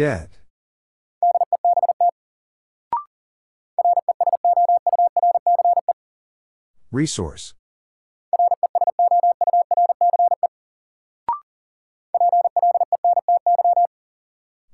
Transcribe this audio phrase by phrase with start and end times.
[0.00, 0.30] Dead.
[6.90, 7.52] Resource.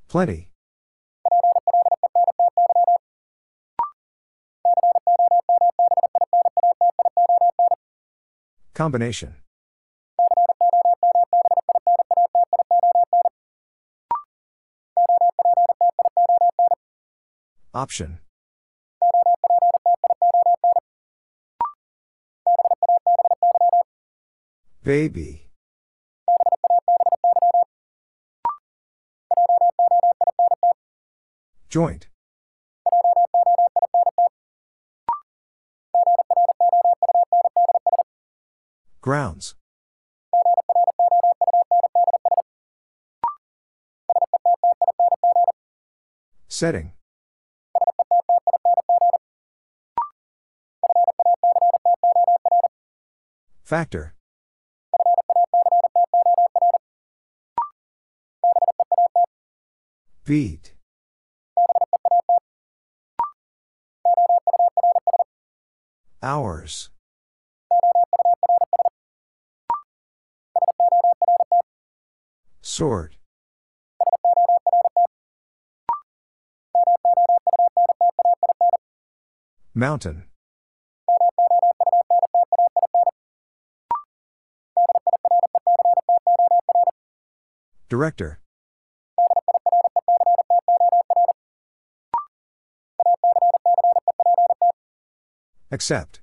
[0.07, 0.47] Plenty.
[8.73, 9.35] Combination.
[17.77, 18.17] Option.
[24.83, 25.51] Baby.
[31.69, 32.07] Joint.
[39.01, 39.53] Grounds.
[46.47, 46.96] Setting.
[53.67, 54.13] Factor.
[60.23, 60.73] Beat.
[66.23, 66.91] Hours.
[72.61, 73.17] Sort.
[79.73, 80.23] Mountain.
[87.89, 88.39] Director.
[95.71, 96.19] Accept.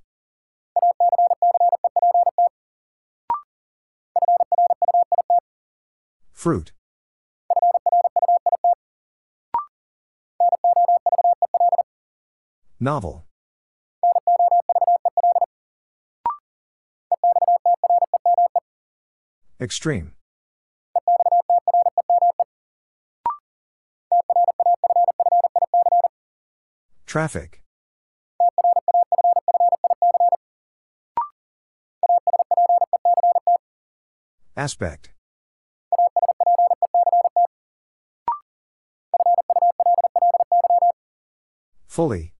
[6.33, 6.73] Fruit.
[12.78, 13.25] Novel.
[19.59, 20.12] Extreme.
[27.14, 27.62] Traffic.
[34.56, 35.12] Aspect.
[41.86, 42.32] Fully.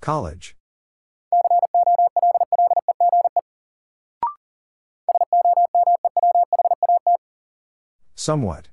[0.00, 0.56] College.
[8.22, 8.68] Somewhat.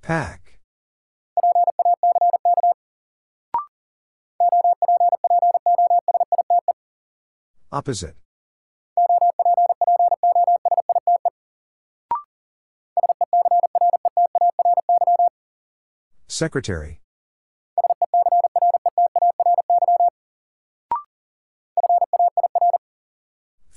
[0.00, 0.60] Pack.
[7.72, 8.14] Opposite.
[16.28, 17.01] Secretary.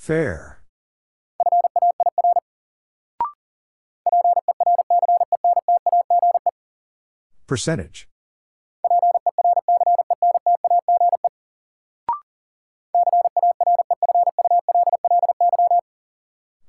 [0.06, 0.62] Fair.
[7.48, 8.08] Percentage.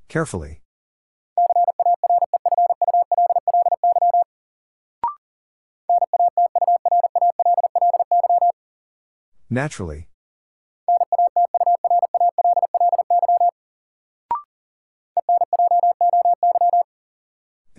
[0.09, 0.63] Carefully.
[9.51, 10.09] Naturally.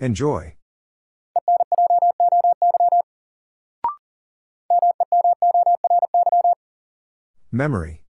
[0.08, 0.54] Enjoy.
[7.52, 8.04] Memory.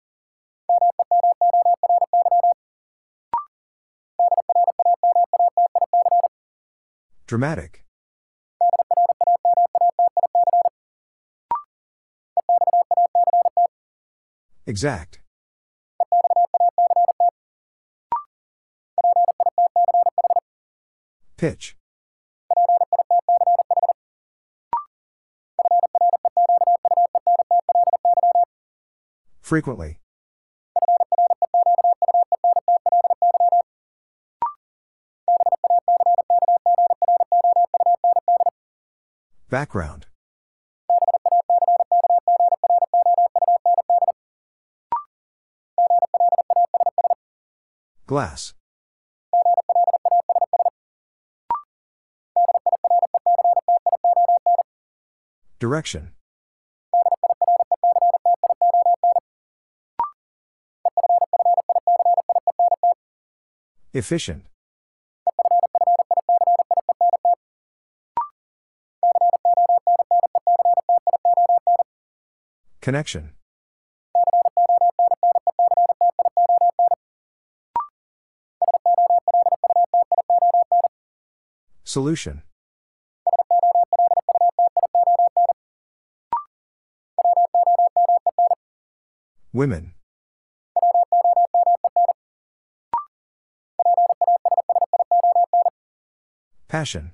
[7.25, 7.83] Dramatic.
[14.67, 15.19] Exact.
[21.37, 21.76] Pitch.
[29.47, 29.97] Frequently.
[39.49, 40.07] Background.
[48.05, 48.53] Glass.
[55.57, 56.16] Direction.
[63.97, 64.45] Efficient.
[72.79, 73.31] Connection.
[81.83, 82.43] Solution.
[89.53, 89.96] Women.
[96.77, 97.11] Passion.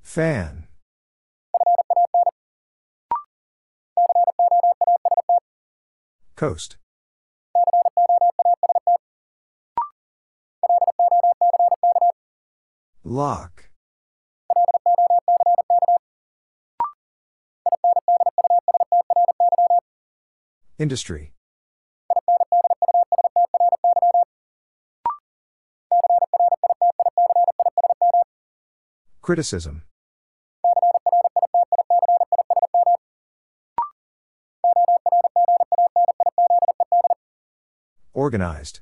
[0.00, 0.66] Fan.
[6.36, 6.78] Coast.
[13.04, 13.68] Lock.
[20.78, 21.34] Industry.
[29.30, 29.82] Criticism.
[38.12, 38.80] Organized.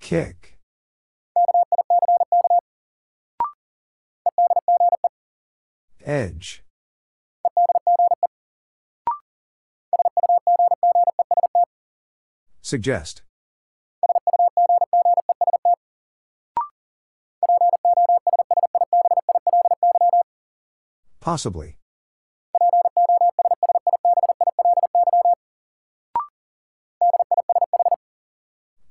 [0.00, 0.58] Kick.
[6.04, 6.64] Edge.
[12.70, 13.22] Suggest.
[21.18, 21.78] Possibly.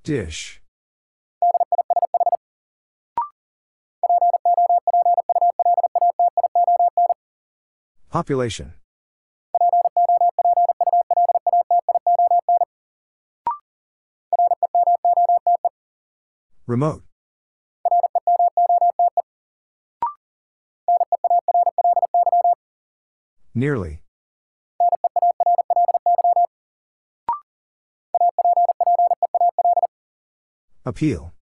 [0.04, 0.62] Dish.
[8.12, 8.74] Population.
[16.69, 17.01] Remote.
[23.56, 24.04] Nearly.
[30.86, 31.33] Appeal.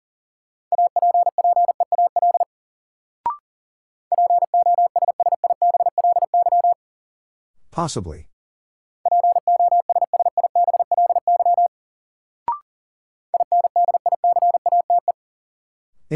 [7.69, 8.26] Possibly.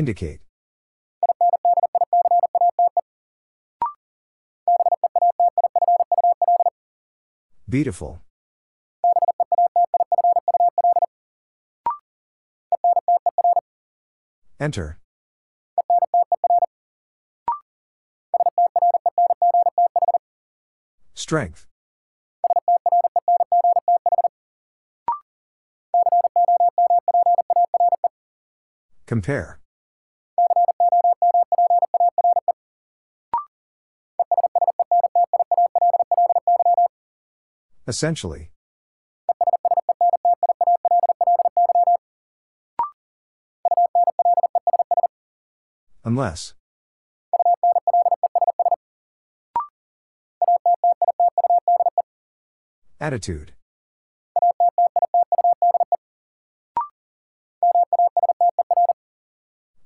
[0.02, 0.40] Indicate.
[7.70, 8.20] Beautiful.
[14.60, 14.98] Enter.
[21.14, 21.68] Strength.
[29.06, 29.61] Compare.
[37.92, 38.52] Essentially.
[46.06, 46.54] Unless.
[53.02, 53.52] Attitude.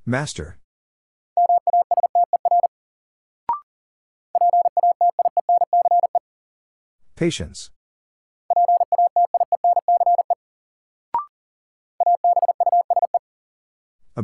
[0.06, 0.60] Master.
[7.16, 7.72] Patience.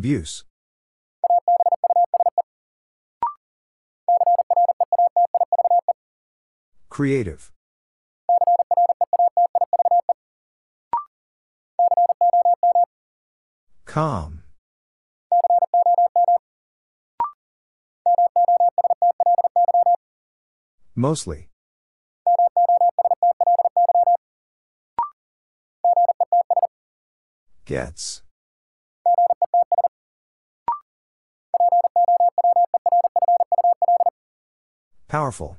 [0.01, 0.45] Abuse.
[6.89, 7.51] Creative.
[13.85, 14.41] Calm.
[20.95, 21.49] Mostly.
[27.65, 28.23] Gets.
[35.11, 35.57] Powerful.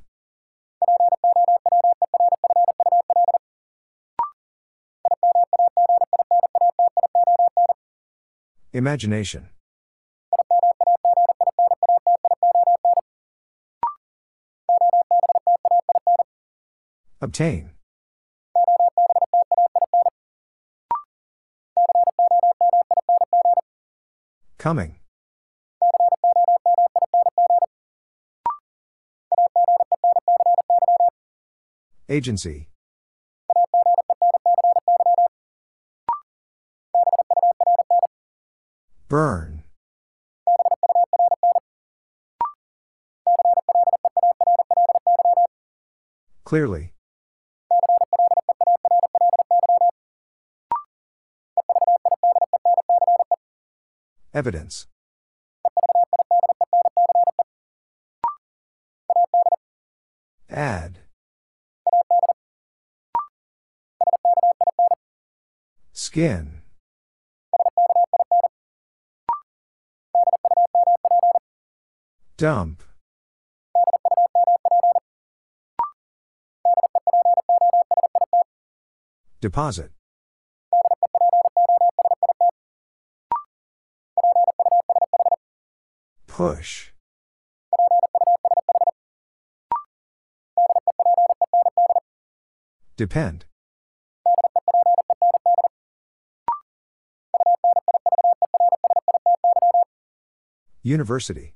[8.73, 9.49] Imagination.
[17.21, 17.69] Obtain.
[24.57, 25.02] Coming.
[32.09, 32.67] Agency.
[39.07, 39.63] Burn.
[46.43, 46.93] Clearly.
[54.33, 54.87] Evidence.
[66.13, 66.61] Skin.
[72.37, 72.83] Dump.
[79.41, 79.89] Deposit.
[86.27, 86.91] Push.
[92.97, 93.45] Depend.
[100.83, 101.55] University.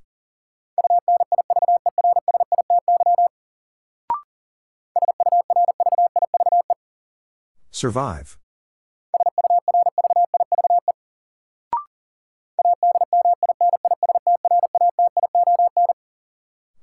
[7.70, 8.38] Survive.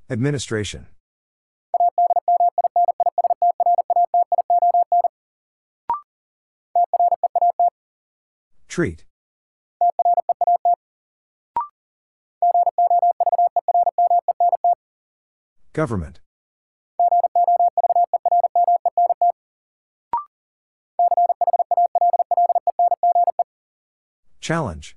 [0.10, 0.86] Administration.
[8.68, 9.06] Treat.
[15.76, 16.22] Government.
[24.40, 24.96] Challenge.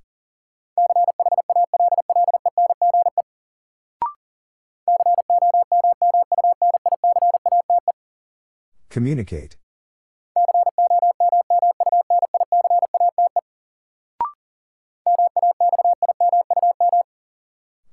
[8.89, 9.57] Communicate.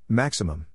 [0.08, 0.68] Maximum.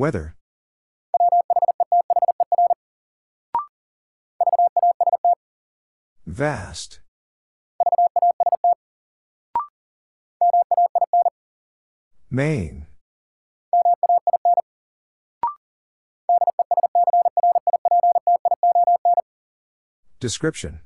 [0.00, 0.34] Weather.
[6.24, 7.00] Vast.
[12.30, 12.86] Main.
[20.18, 20.80] Description.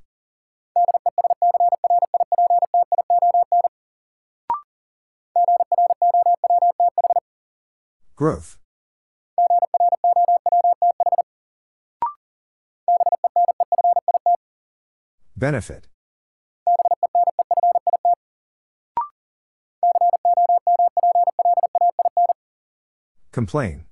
[8.17, 8.59] Growth.
[15.45, 15.89] Benefit.
[23.31, 23.85] Complain.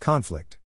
[0.00, 0.58] Conflict.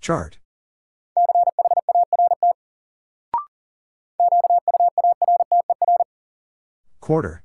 [0.00, 0.39] Chart.
[7.10, 7.42] Quarter.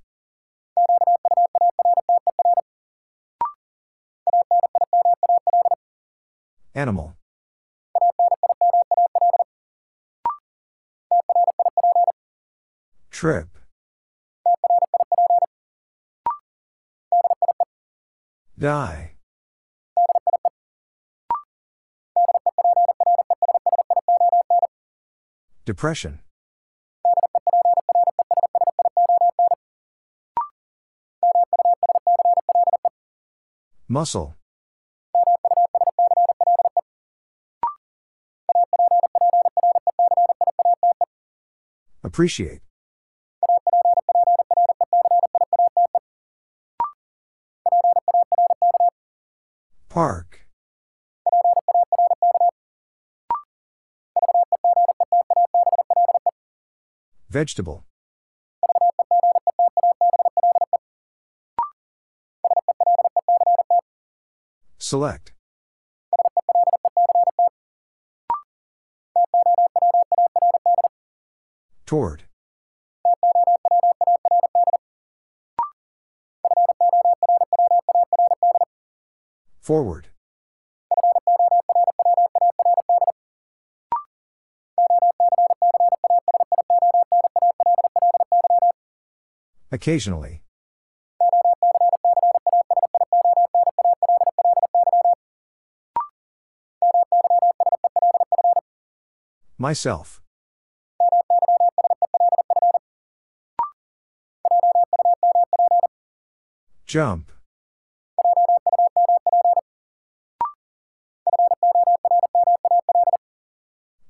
[6.76, 7.16] Animal.
[13.10, 13.48] Trip.
[18.60, 19.16] Die.
[25.66, 26.20] Depression.
[33.96, 34.36] Muscle.
[42.04, 42.60] Appreciate.
[49.88, 50.46] Park.
[57.30, 57.86] Vegetable.
[64.86, 65.34] Select.
[71.88, 72.26] Toward.
[79.60, 80.10] Forward.
[89.72, 90.45] Occasionally.
[99.66, 100.22] Myself.
[106.86, 107.32] Jump.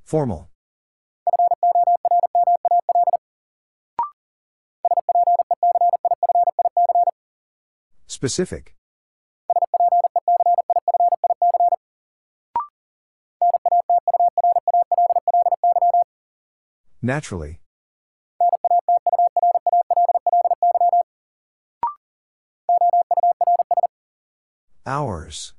[0.03, 0.49] Formal.
[8.07, 8.75] Specific.
[17.05, 17.59] Naturally.
[24.87, 25.53] Hours.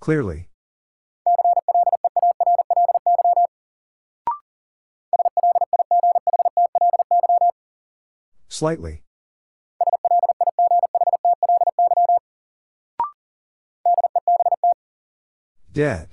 [0.00, 0.50] Clearly.
[8.50, 9.00] Slightly.
[15.78, 16.08] Dead.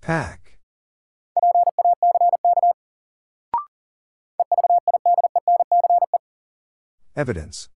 [0.00, 0.58] Pack.
[7.14, 7.68] Evidence.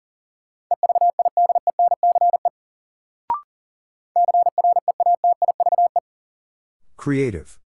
[6.97, 7.61] Creative.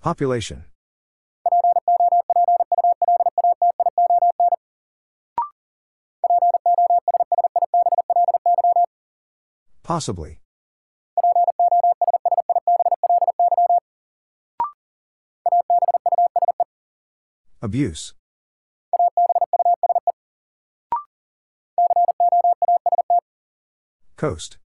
[0.00, 0.64] Population.
[9.82, 10.40] Possibly.
[17.60, 18.14] Abuse.
[24.16, 24.58] Coast.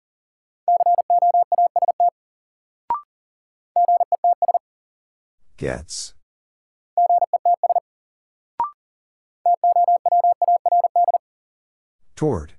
[5.61, 6.15] Gets.
[12.17, 12.55] Toward.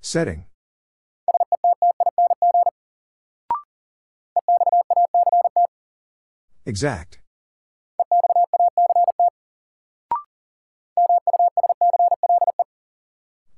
[0.00, 0.46] Setting.
[6.64, 7.18] Exact.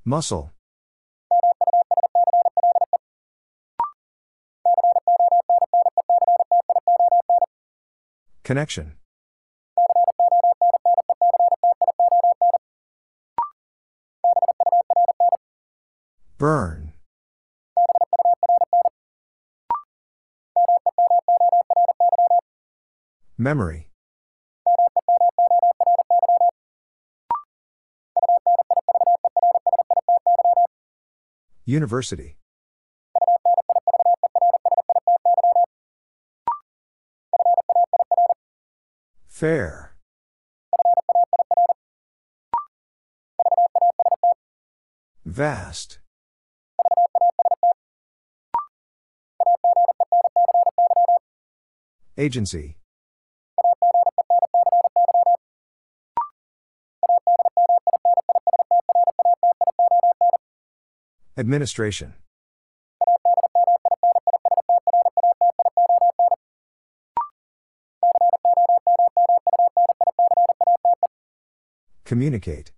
[0.04, 0.50] Muscle.
[8.50, 8.94] Connection.
[16.36, 16.92] Burn.
[23.38, 23.88] Memory.
[31.64, 32.39] University.
[39.40, 39.94] Fair.
[45.24, 45.98] Vast.
[52.18, 52.76] Agency.
[61.38, 62.12] Administration.
[72.10, 72.72] Communicate.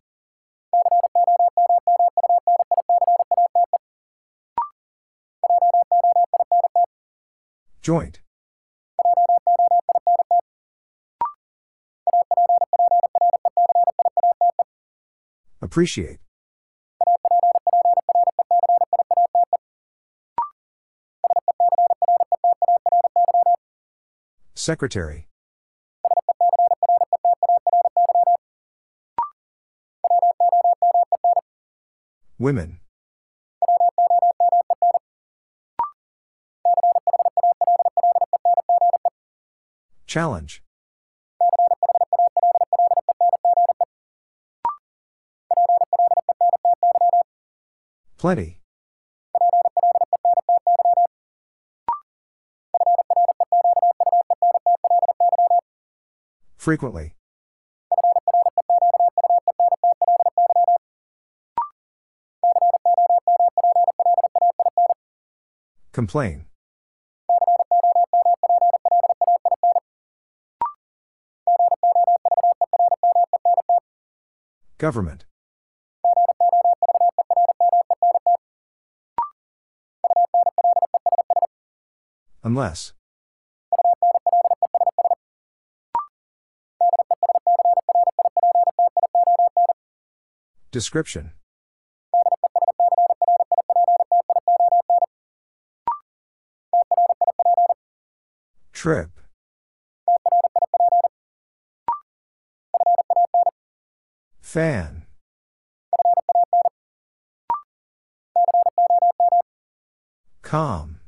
[7.80, 8.20] Joint.
[15.62, 16.18] Appreciate.
[24.54, 25.26] Secretary.
[32.42, 32.80] Women.
[40.08, 40.60] Challenge.
[48.18, 48.58] Plenty.
[56.56, 57.14] Frequently.
[65.92, 66.46] Complain.
[74.78, 75.26] Government.
[82.42, 82.94] Unless.
[90.72, 91.32] Description.
[98.82, 99.10] Trip.
[104.40, 105.04] Fan.
[110.42, 110.98] Calm.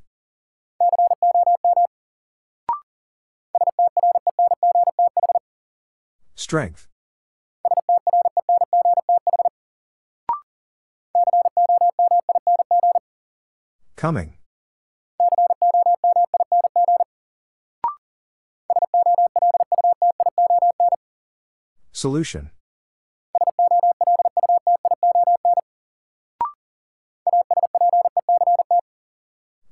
[6.37, 6.87] Strength.
[13.96, 14.34] Coming.
[22.05, 22.51] Solution.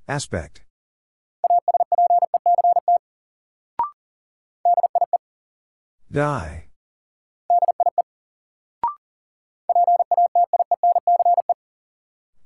[0.08, 0.62] Aspect.
[6.10, 6.68] Die.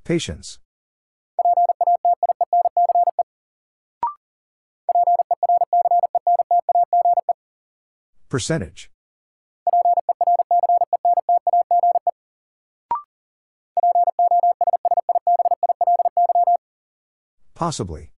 [0.02, 0.58] Patience.
[8.28, 8.90] Percentage.
[17.56, 18.12] Possibly.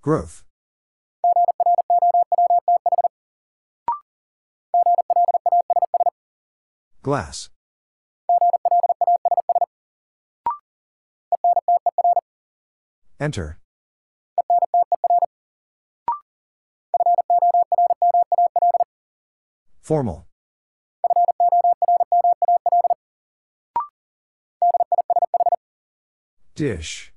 [0.00, 0.44] Growth.
[7.02, 7.50] Glass.
[13.18, 13.58] Enter.
[19.80, 20.26] Formal.
[26.62, 27.12] Dish.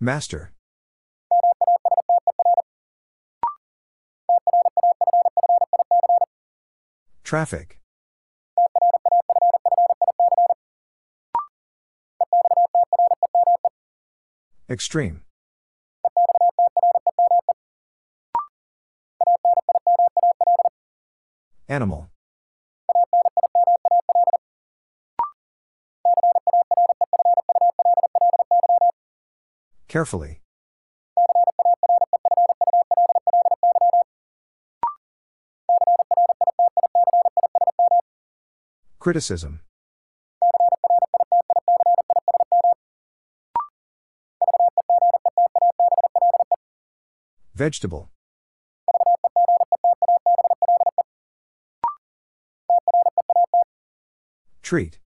[0.00, 0.50] Master.
[7.22, 7.78] Traffic.
[14.68, 15.22] Extreme.
[29.88, 30.42] Carefully.
[38.98, 39.60] Criticism.
[47.54, 48.10] Vegetable.
[54.62, 54.98] Treat.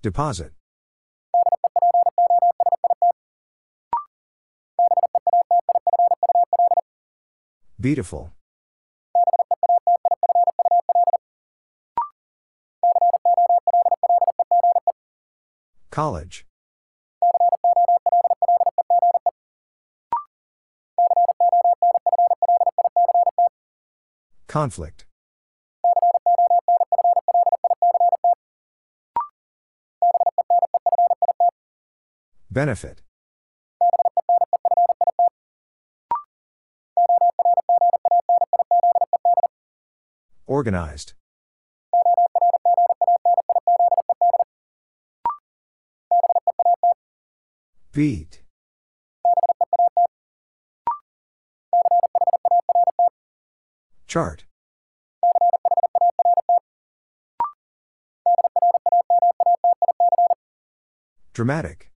[0.00, 0.52] Deposit.
[7.80, 8.30] Beautiful.
[15.90, 16.46] College.
[24.46, 25.07] Conflict.
[32.58, 33.02] Benefit.
[40.48, 41.12] Organized.
[47.92, 48.42] Beat.
[54.08, 54.46] Chart.
[61.32, 61.87] Dramatic.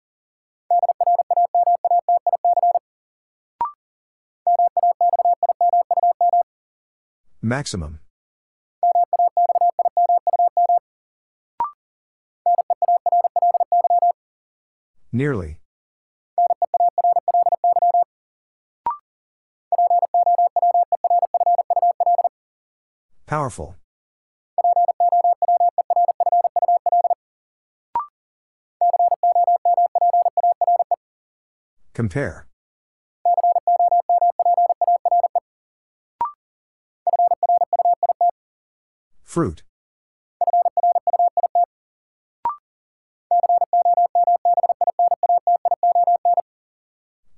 [7.52, 8.00] Maximum.
[15.12, 15.60] Nearly.
[23.28, 23.76] Powerful.
[31.94, 32.48] Compare.
[39.32, 39.64] Fruit.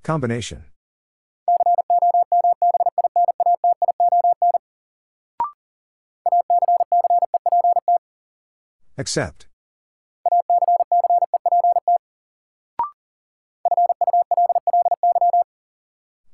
[0.02, 0.64] Combination.
[8.98, 9.46] Accept.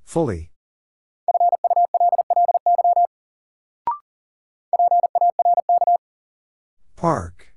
[0.05, 0.51] Fully.
[7.01, 7.55] Park.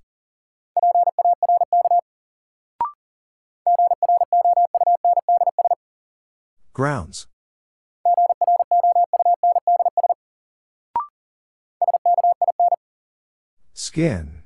[6.71, 7.27] Grounds.
[13.73, 14.43] Skin.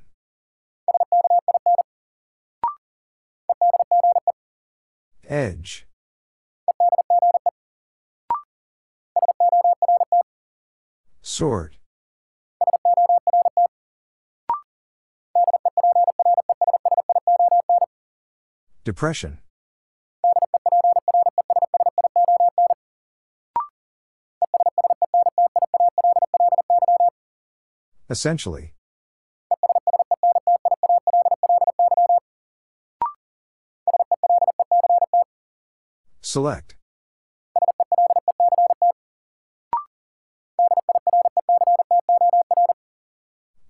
[5.30, 5.86] Edge.
[11.22, 11.77] Sort.
[18.88, 19.40] Depression.
[28.10, 28.74] Essentially.
[36.22, 36.78] Select.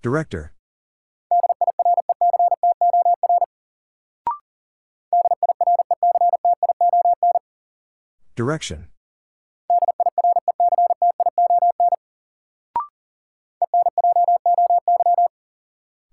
[0.00, 0.52] Director.
[8.38, 8.86] Direction.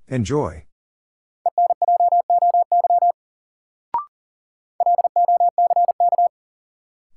[0.07, 0.65] Enjoy.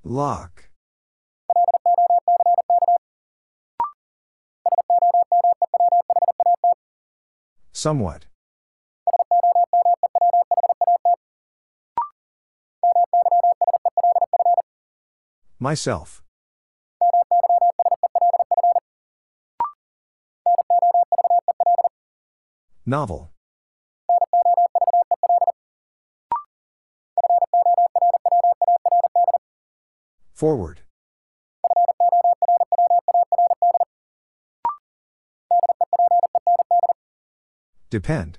[0.05, 0.69] Lock.
[7.73, 8.27] Somewhat.
[15.61, 16.23] Myself.
[22.87, 23.33] Novel.
[30.33, 30.83] Forward.
[37.91, 38.39] Depend.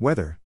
[0.00, 0.41] Weather.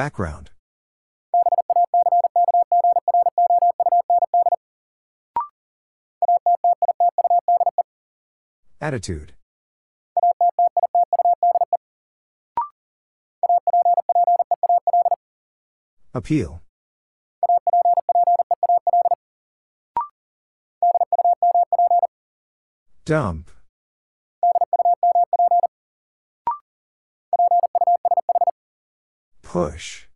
[0.00, 0.48] Background.
[8.80, 9.34] Attitude.
[16.14, 16.62] Appeal.
[23.04, 23.50] Dump.
[29.60, 30.08] Push.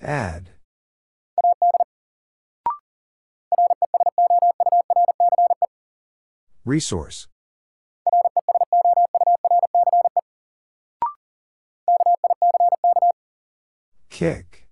[0.00, 0.48] Add.
[6.64, 7.26] Resource.
[14.08, 14.66] Kick.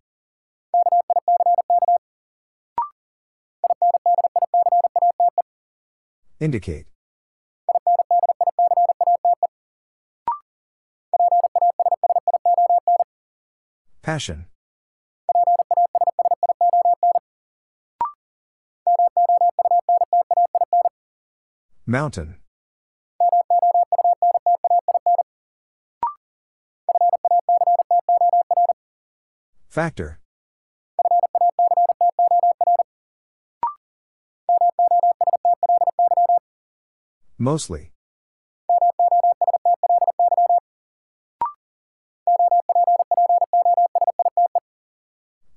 [6.40, 6.95] Indicate.
[14.16, 14.46] Passion.
[21.84, 22.36] Mountain.
[29.68, 30.18] Factor.
[37.36, 37.92] Mostly.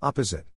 [0.10, 0.48] Opposite.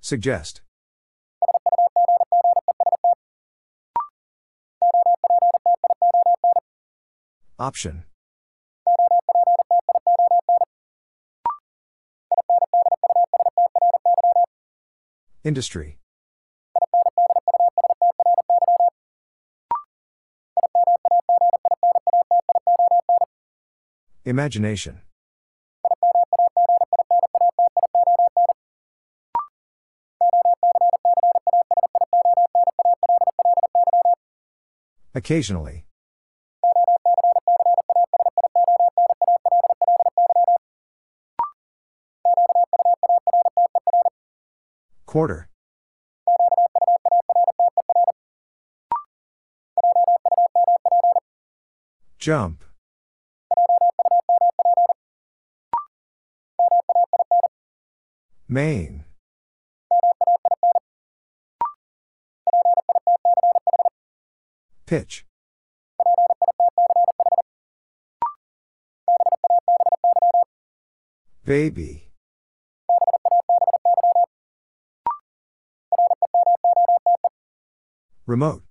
[0.00, 0.62] Suggest.
[7.58, 8.04] Option.
[15.42, 15.98] Industry.
[24.26, 25.02] Imagination.
[35.14, 35.84] Occasionally.
[45.06, 45.48] Quarter.
[52.18, 52.64] Jump.
[58.54, 59.02] Main.
[64.86, 65.26] Pitch.
[71.44, 72.12] Baby.
[78.24, 78.62] Remote.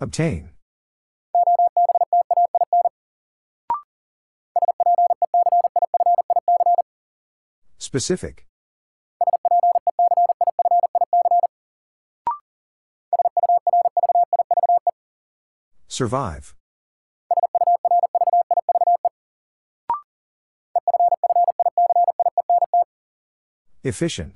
[0.00, 0.53] Obtain.
[7.94, 8.44] Specific.
[15.86, 16.56] Survive.
[23.84, 24.34] Efficient.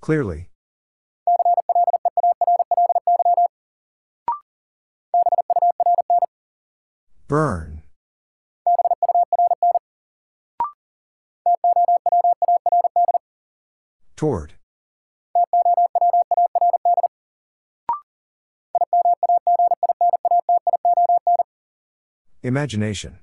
[0.00, 0.48] Clearly.
[7.34, 7.82] Burn.
[14.14, 14.54] Toward.
[22.44, 23.18] Imagination.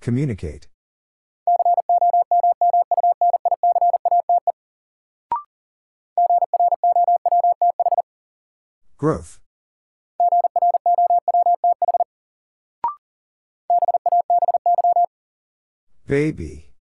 [0.00, 0.68] Communicate.
[9.04, 9.38] Growth.
[16.06, 16.72] Baby.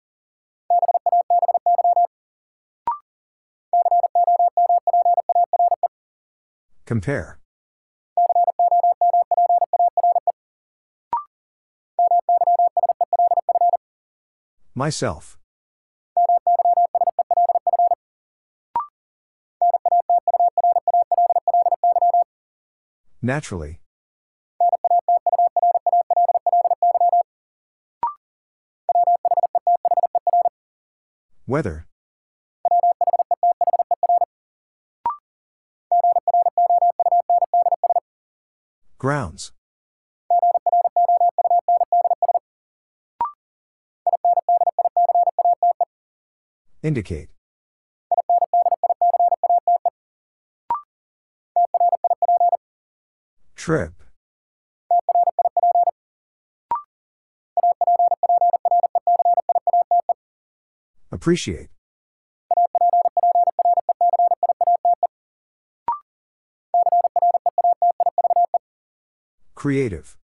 [6.85, 7.39] Compare.
[14.73, 15.37] Myself.
[23.25, 23.79] Naturally.
[31.47, 31.87] Weather.
[38.97, 39.53] Grounds.
[46.81, 47.32] Indicate.
[53.63, 53.93] Trip.
[61.13, 61.69] Appreciate.
[69.55, 70.17] Creative.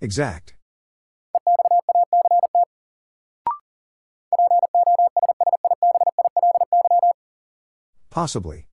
[0.00, 0.54] Exact.
[8.20, 8.66] Possibly.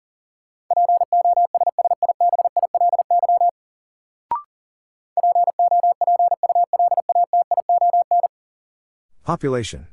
[9.23, 9.87] Population.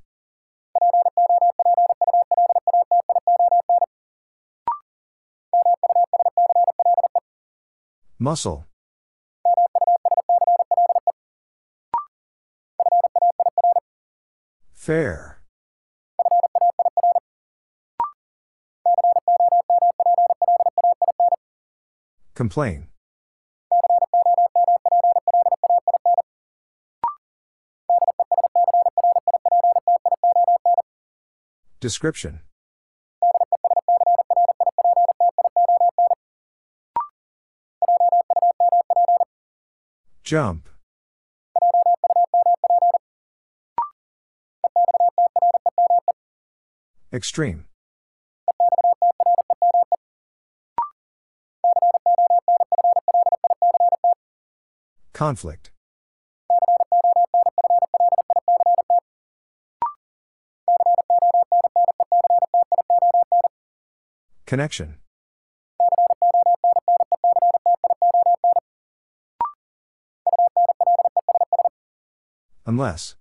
[8.17, 8.65] Muscle.
[14.73, 15.32] Fair.
[22.35, 22.87] Complain.
[31.79, 32.39] Description.
[40.23, 40.69] Jump.
[47.11, 47.65] Extreme.
[55.13, 55.71] Conflict.
[64.45, 64.95] Connection.
[72.65, 73.15] Unless.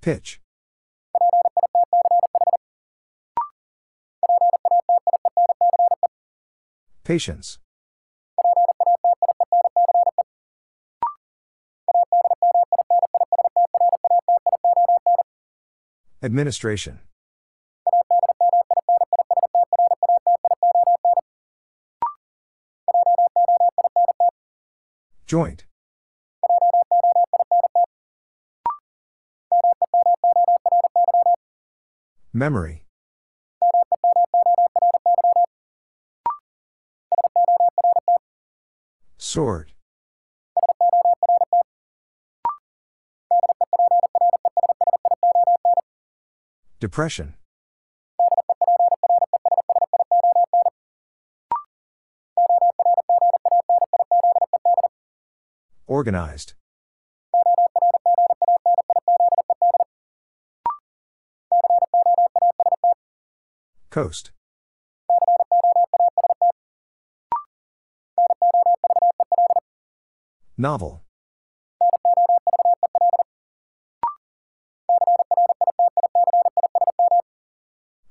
[0.00, 0.41] Pitch.
[7.04, 7.58] Patience.
[16.22, 17.00] Administration.
[25.26, 25.64] Joint.
[32.32, 32.84] Memory.
[39.32, 39.72] Sort.
[46.78, 47.32] Depression.
[55.86, 56.52] Organized.
[63.88, 64.32] Coast.
[70.62, 71.02] Novel.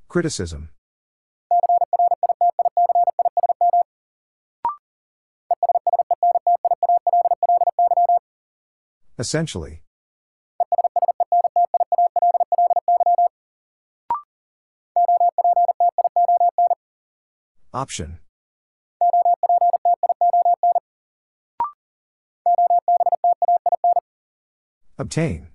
[0.10, 0.68] Criticism.
[9.18, 9.84] Essentially.
[17.74, 18.20] Option.
[25.12, 25.49] Obtain.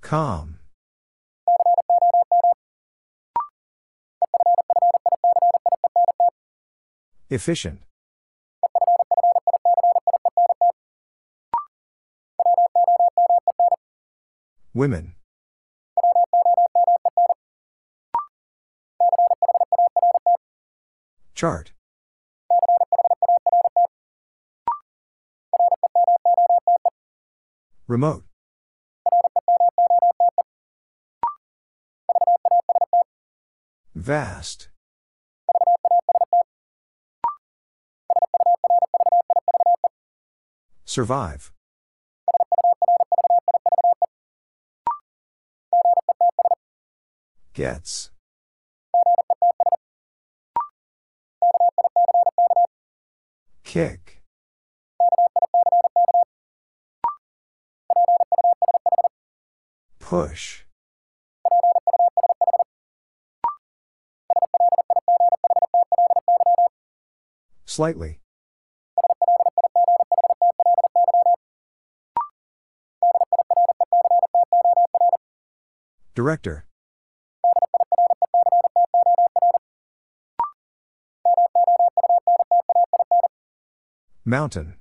[0.00, 0.58] Calm.
[7.28, 7.80] Efficient.
[14.72, 15.12] Women.
[21.34, 21.72] Chart.
[27.92, 28.24] Remote.
[33.94, 34.70] Vast.
[40.86, 41.52] Survive.
[47.52, 48.10] Gets.
[53.64, 54.21] Kick.
[60.12, 60.66] Push.
[67.64, 68.20] Slightly.
[76.14, 76.66] Director.
[84.26, 84.74] Mountain.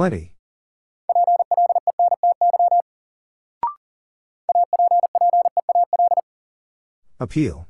[0.00, 0.32] Plenty.
[7.18, 7.68] Appeal.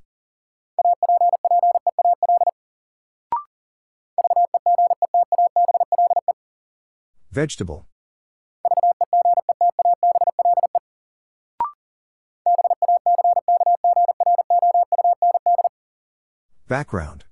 [7.32, 7.88] Vegetable.
[16.68, 17.24] Background.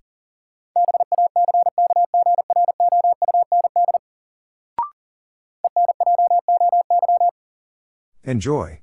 [8.29, 8.83] Enjoy.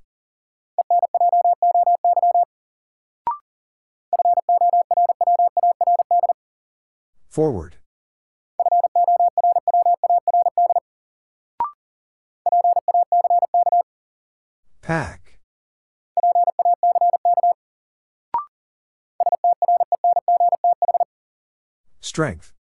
[7.30, 7.76] Forward.
[14.82, 15.38] Pack.
[22.02, 22.54] Strength.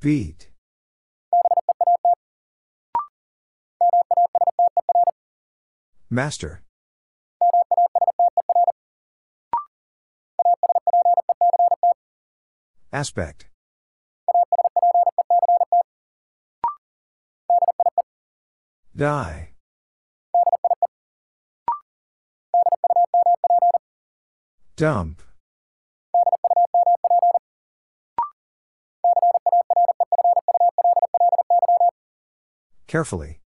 [0.00, 0.50] Beat.
[6.14, 6.62] Master.
[12.92, 13.46] Aspect.
[18.94, 19.54] Die.
[24.76, 25.20] Dump.
[32.86, 33.40] Carefully.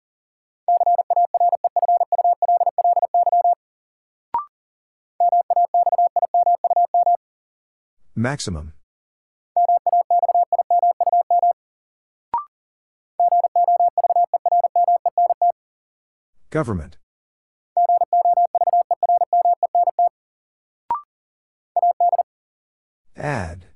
[8.26, 8.72] Maximum.
[16.50, 16.96] Government.
[23.16, 23.66] Add.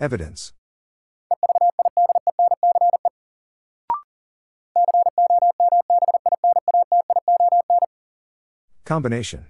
[0.00, 0.52] Evidence.
[8.92, 9.46] Combination.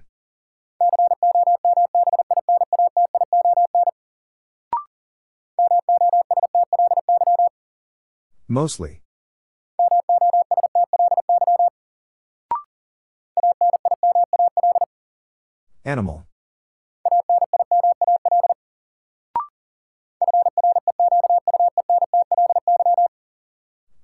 [8.47, 9.01] Mostly.
[15.83, 16.25] Animal.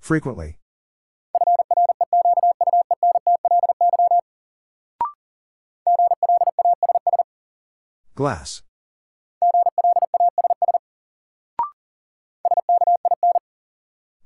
[0.01, 0.58] Frequently.
[8.19, 8.63] Glass.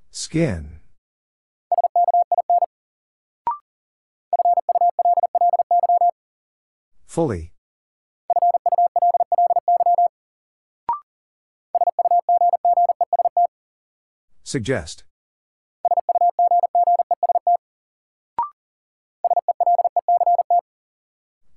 [0.09, 0.79] Skin.
[7.05, 7.53] Fully.
[14.43, 15.03] Suggest.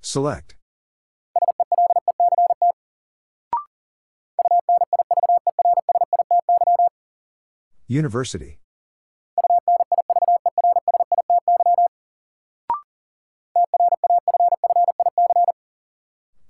[0.02, 0.55] Select.
[7.88, 8.58] University.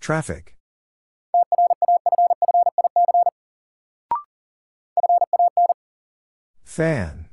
[0.00, 0.56] Traffic.
[6.64, 7.28] Fan.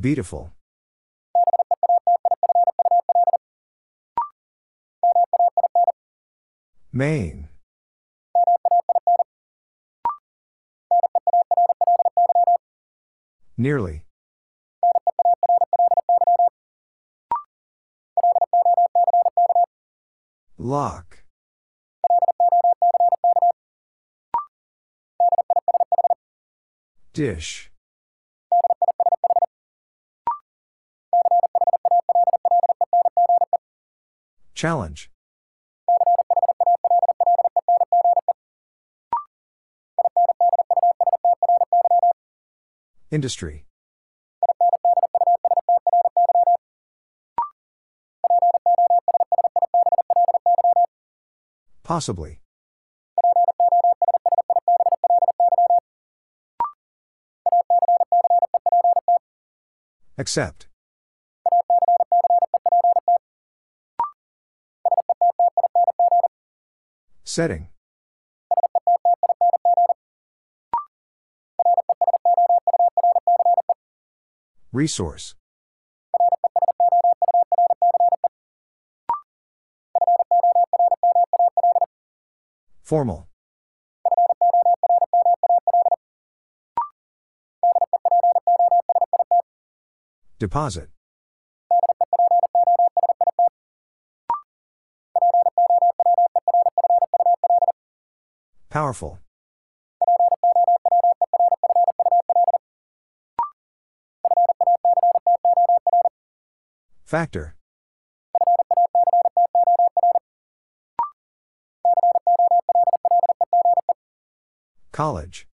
[0.00, 0.52] Beautiful.
[6.92, 7.48] Main.
[13.58, 14.04] Nearly.
[20.58, 21.24] Lock.
[27.14, 27.70] Dish.
[34.54, 35.10] Challenge.
[43.10, 43.66] Industry.
[51.84, 52.40] Possibly.
[60.18, 60.66] Accept.
[67.22, 67.68] Setting.
[74.76, 75.34] Resource.
[82.82, 83.26] Formal.
[90.38, 90.90] Deposit.
[98.68, 99.18] Powerful.
[107.06, 107.54] Factor.
[114.90, 115.46] College.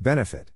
[0.00, 0.50] Benefit.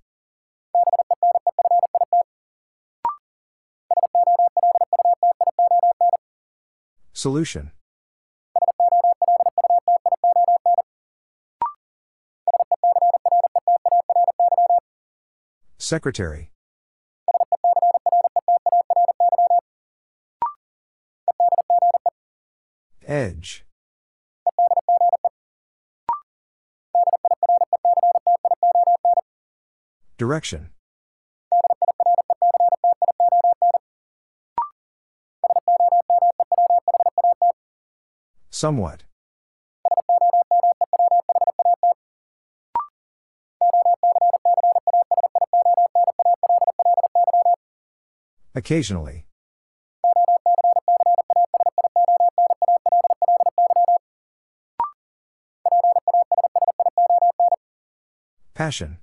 [7.12, 7.70] Solution.
[15.92, 16.50] Secretary.
[23.06, 23.66] Edge.
[30.16, 30.70] Direction.
[38.48, 39.02] Somewhat.
[48.54, 49.24] Occasionally.
[58.54, 58.98] Passion.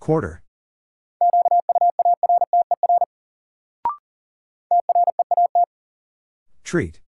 [0.00, 0.42] Quarter.
[6.64, 7.00] Treat.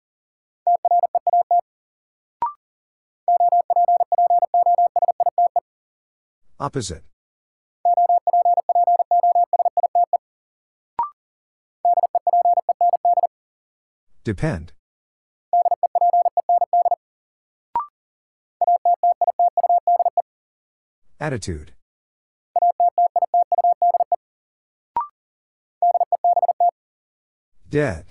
[6.62, 7.02] Opposite.
[14.22, 14.72] Depend.
[21.18, 21.72] Attitude.
[27.68, 28.04] Dead.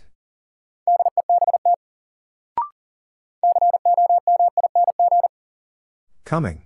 [6.25, 6.65] Coming.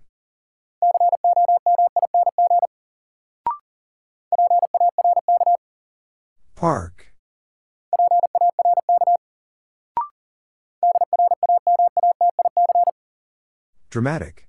[6.65, 7.13] Park.
[13.91, 14.47] Dramatic.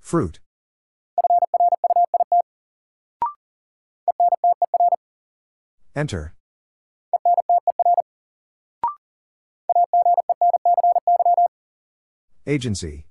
[0.00, 0.40] Fruit.
[5.96, 6.34] Enter.
[12.46, 13.07] Agency.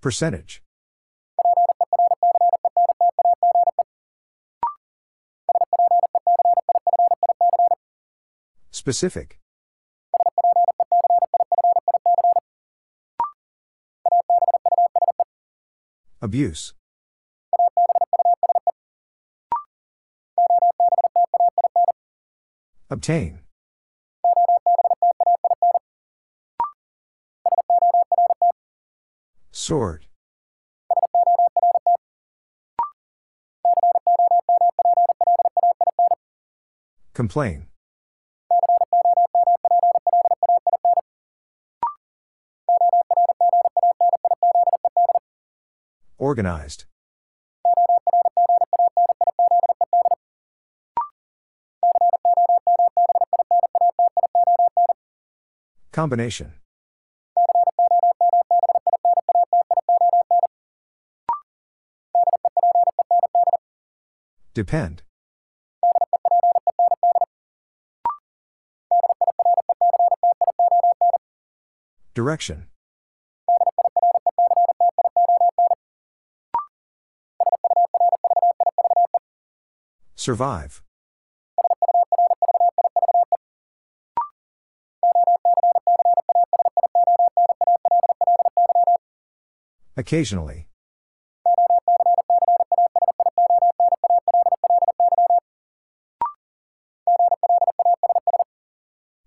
[0.00, 0.62] Percentage.
[8.70, 9.38] Specific.
[16.22, 16.75] Abuse.
[22.96, 23.40] Obtain.
[29.52, 30.06] Sort.
[37.12, 37.66] Complain.
[46.16, 46.86] Organized.
[55.96, 56.52] Combination.
[64.52, 65.02] Depend.
[72.12, 72.66] Direction.
[80.14, 80.82] Survive.
[89.96, 90.68] Occasionally.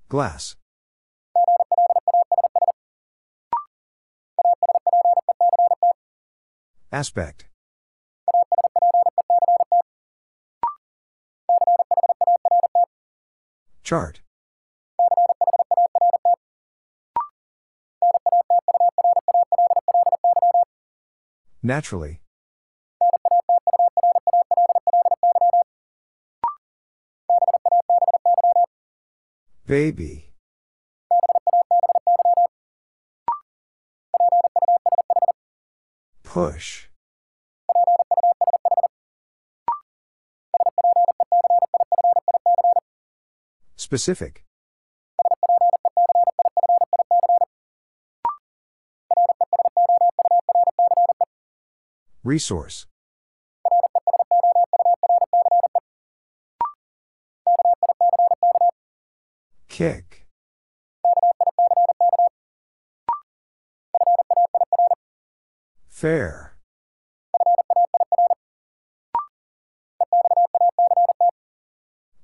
[0.08, 0.56] Glass.
[6.92, 7.46] Aspect.
[13.84, 14.22] Chart.
[21.62, 22.22] Naturally.
[29.68, 30.32] Baby.
[36.24, 36.88] Push.
[43.76, 44.44] Specific.
[52.24, 52.86] Resource.
[59.70, 60.26] Kick.
[65.88, 66.56] Fair.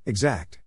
[0.06, 0.60] Exact.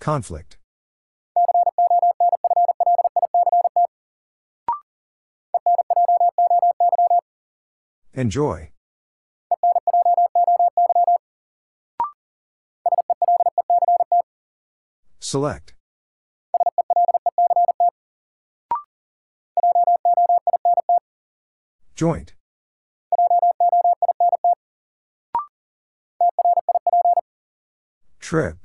[0.00, 0.57] Conflict.
[8.18, 8.72] Enjoy.
[15.20, 15.74] Select.
[21.94, 22.34] Joint.
[28.18, 28.56] Trip.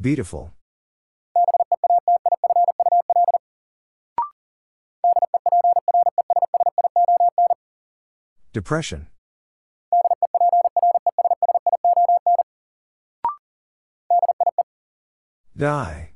[0.00, 0.55] Beautiful.
[8.56, 9.08] Depression.
[15.54, 16.14] Die.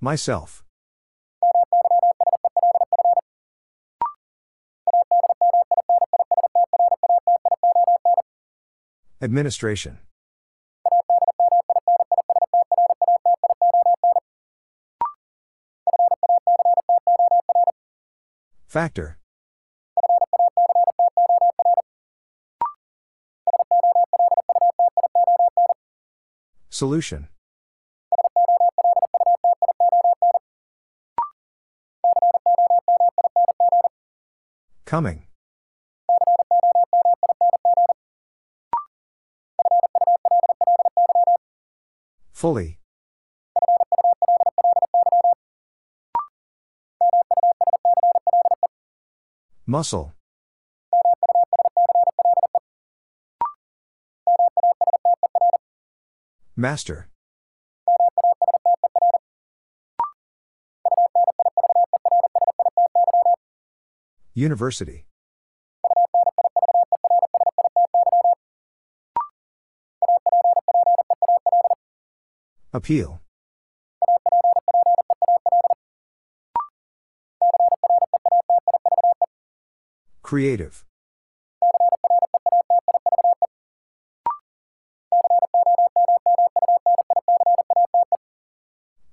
[0.00, 0.64] Myself.
[9.22, 9.98] Administration.
[18.76, 19.16] Factor.
[26.68, 27.28] Solution.
[34.84, 35.22] Coming.
[42.34, 42.76] Fully.
[49.68, 50.12] Muscle.
[56.54, 57.08] Master.
[64.34, 65.06] University.
[72.72, 73.20] Appeal.
[80.26, 80.84] Creative.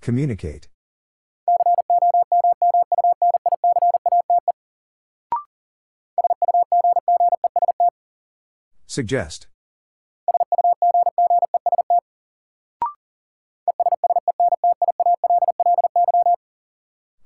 [0.01, 0.69] Communicate.
[8.87, 9.45] Suggest.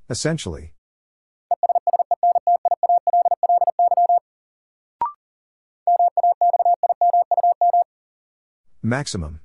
[0.10, 0.74] Essentially.
[8.88, 9.42] Maximum.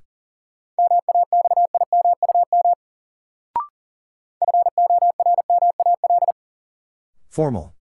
[7.29, 7.75] Formal.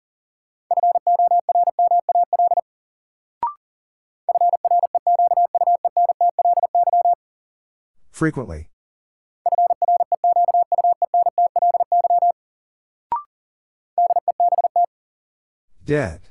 [8.09, 8.70] Frequently.
[15.86, 16.31] Dead.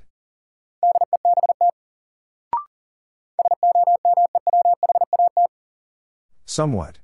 [6.61, 6.99] Somewhat.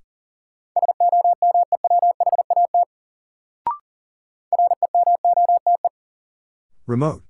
[6.87, 7.23] Remote.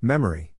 [0.00, 0.54] Memory.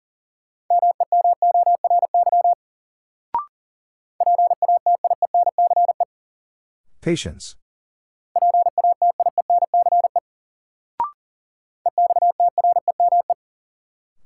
[7.00, 7.56] Patience.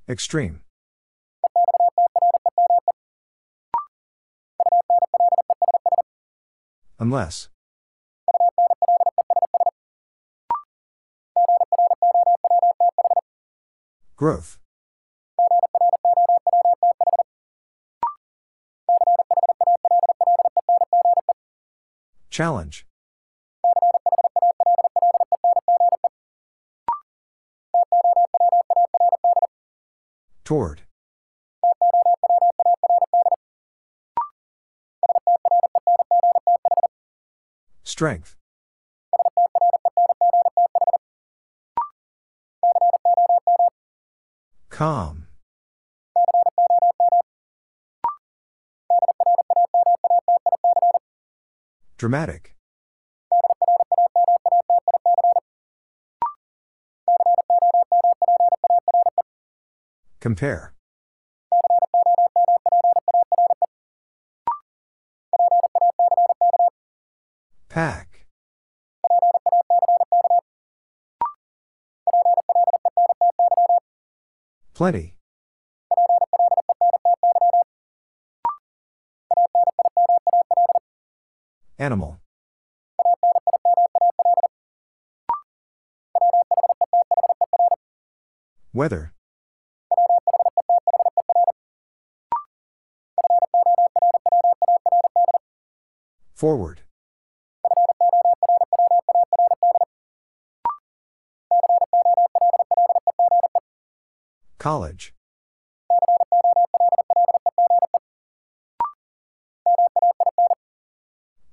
[0.09, 0.62] Extreme.
[7.03, 7.48] Unless.
[14.14, 14.61] Growth.
[22.30, 22.86] Challenge.
[30.44, 30.82] Toward.
[38.03, 38.34] Strength.
[44.70, 45.28] Calm.
[51.96, 52.57] Dramatic.
[60.18, 60.74] Compare.
[67.73, 68.27] Pack.
[74.75, 75.16] Plenty.
[81.79, 82.20] Animal.
[88.75, 89.14] Weather.
[96.35, 96.83] Forward.
[104.63, 105.13] College.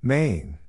[0.03, 0.59] Main.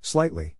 [0.00, 0.54] Slightly.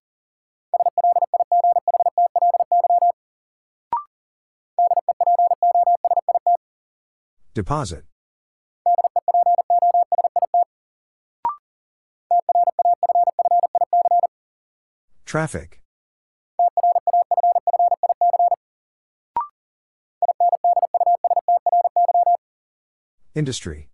[7.54, 8.02] Deposit.
[15.34, 15.80] Traffic.
[23.34, 23.88] Industry.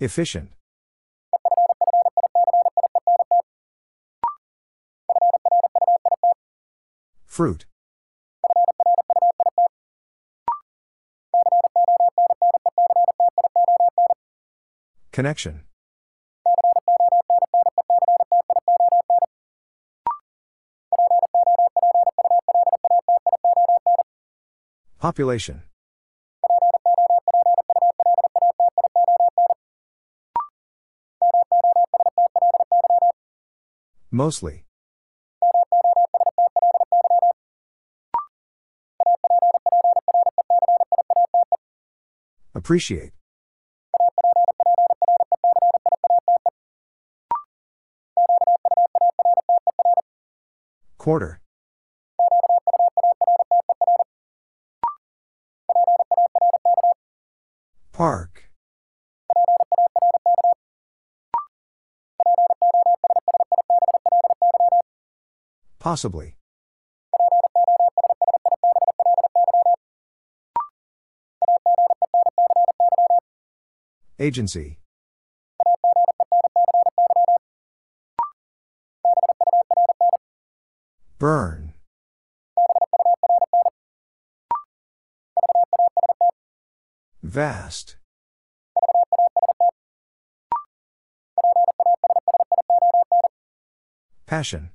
[0.00, 0.50] Efficient.
[7.26, 7.64] Fruit.
[15.18, 15.62] Connection.
[25.00, 25.62] Population.
[34.12, 34.66] Mostly.
[42.54, 43.17] Appreciate.
[51.08, 51.40] Quarter.
[57.92, 58.50] Park.
[65.78, 66.36] Possibly.
[74.18, 74.78] Agency.
[81.18, 81.72] Burn.
[87.22, 87.96] Vast.
[94.26, 94.70] Passion.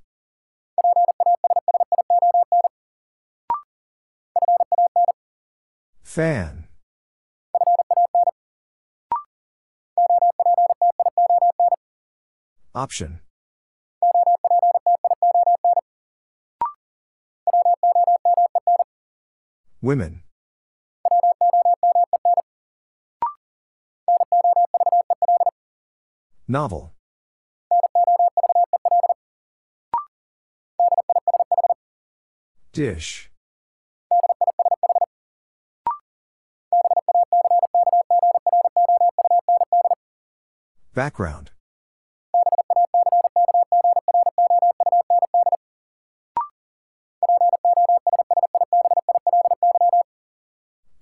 [6.04, 6.68] Fan.
[12.76, 13.22] Option.
[19.84, 20.22] Women.
[26.48, 26.94] Novel.
[32.72, 33.30] Dish.
[40.94, 41.53] Background.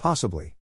[0.01, 0.55] Possibly.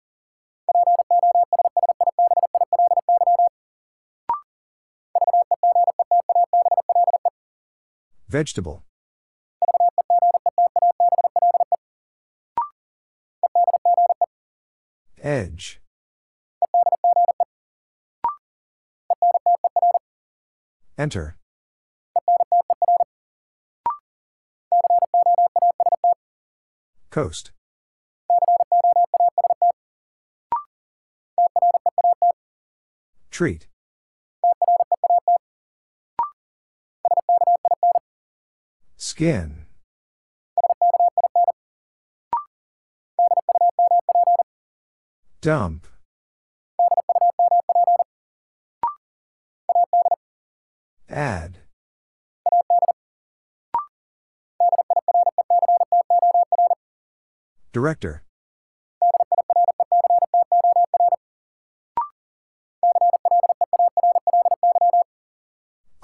[8.27, 8.83] Vegetable.
[15.21, 15.79] Edge.
[20.97, 21.37] Enter.
[27.11, 27.51] Coast.
[33.37, 33.67] Treat.
[38.95, 39.67] Skin.
[45.39, 45.85] Dump.
[51.07, 51.59] Add.
[57.71, 58.23] Director.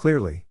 [0.04, 0.44] Clearly.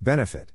[0.00, 0.52] Benefit.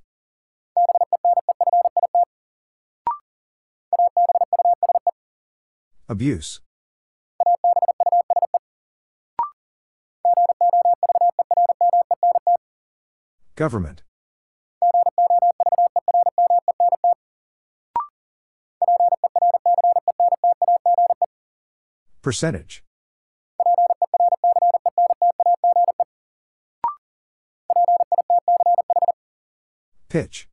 [6.08, 6.62] Abuse.
[13.58, 14.04] Government.
[22.22, 22.84] Percentage.
[30.08, 30.48] Pitch.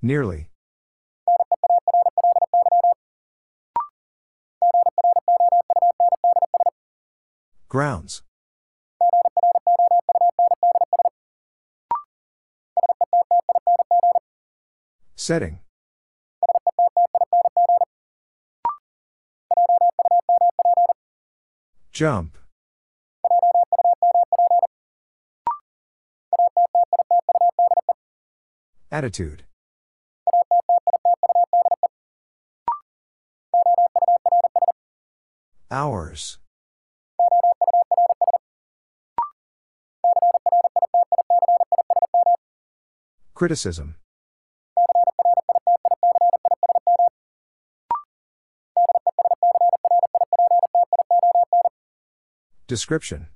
[0.00, 0.50] Nearly.
[7.68, 8.22] Grounds.
[15.26, 15.58] Setting.
[21.90, 22.38] Jump.
[28.92, 29.42] Attitude.
[35.72, 36.38] Hours.
[43.34, 43.96] Criticism.
[52.76, 53.28] Description.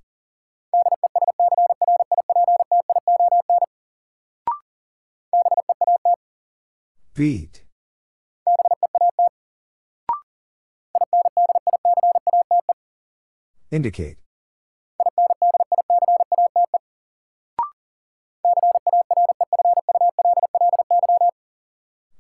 [7.14, 7.64] Beat.
[13.70, 14.18] Indicate.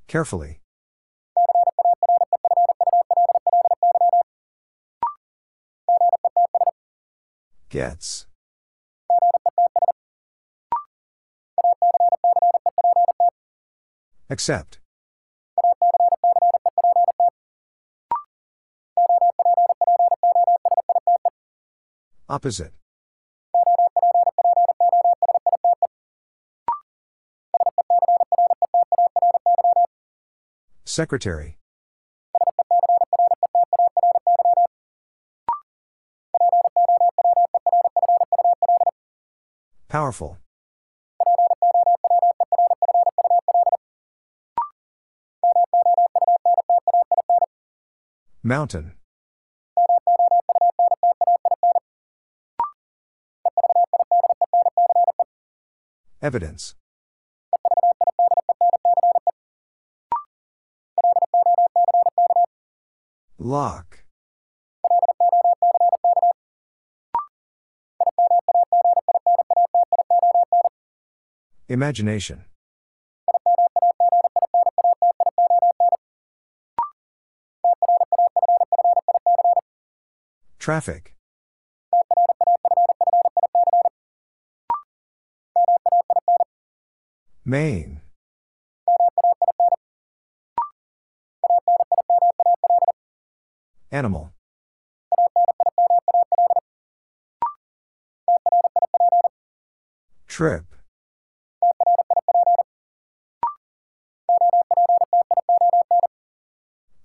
[0.08, 0.59] Carefully.
[7.70, 8.26] Gets.
[14.28, 14.80] Accept.
[22.28, 22.72] Opposite.
[30.84, 31.59] Secretary.
[39.90, 40.38] Powerful.
[48.44, 48.92] Mountain.
[56.22, 56.76] Evidence.
[63.38, 63.99] Lock.
[71.70, 72.46] Imagination.
[80.58, 81.14] Traffic.
[87.44, 88.00] Main.
[93.92, 94.32] Animal.
[100.26, 100.64] Trip.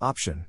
[0.05, 0.45] Option.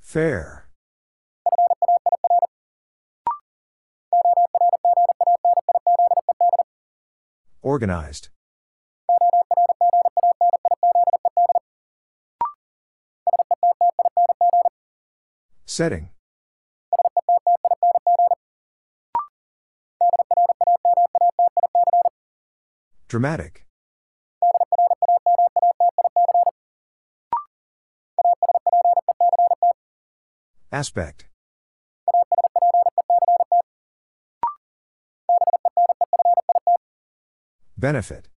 [0.00, 0.66] Fair.
[7.62, 8.30] Organized.
[15.64, 16.08] Setting.
[23.08, 23.64] Dramatic.
[30.70, 31.24] Aspect.
[37.78, 38.28] Benefit.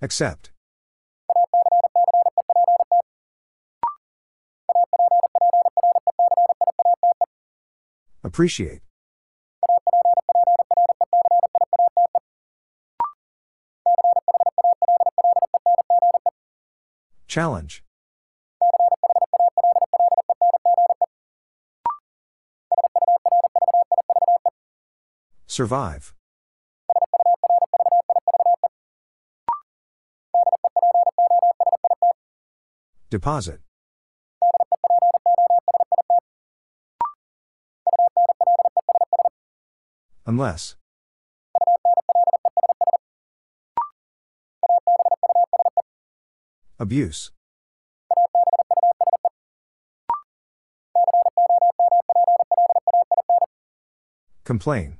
[0.00, 0.53] Accept.
[8.34, 8.80] Appreciate.
[17.28, 17.84] Challenge.
[25.46, 26.12] Survive.
[33.10, 33.60] Deposit.
[40.34, 40.74] Unless.
[46.80, 47.30] Abuse.
[54.42, 54.96] Complain.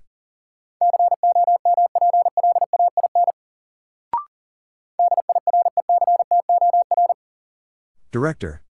[8.13, 8.64] Director.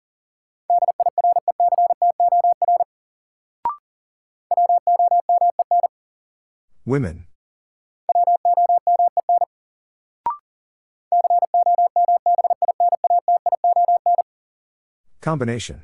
[6.94, 7.26] Women.
[15.22, 15.82] Combination.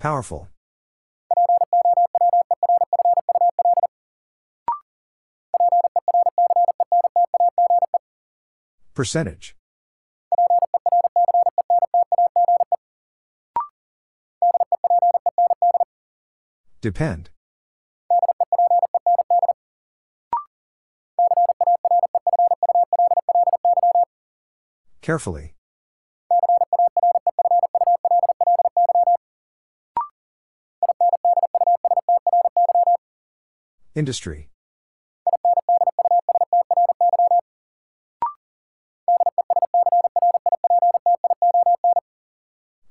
[0.00, 0.48] Powerful.
[8.94, 9.54] Percentage.
[16.84, 17.30] Depend.
[25.00, 25.54] Carefully.
[33.94, 34.50] Industry.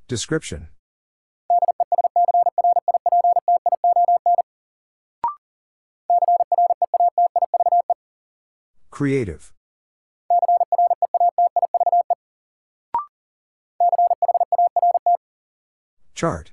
[0.08, 0.70] Description.
[8.94, 9.52] Creative.
[16.14, 16.52] Chart.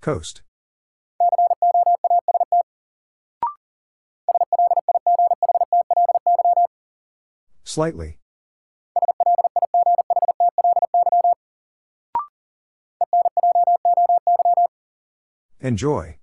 [0.00, 0.42] Coast.
[7.64, 8.21] Slightly.
[15.62, 16.16] Enjoy.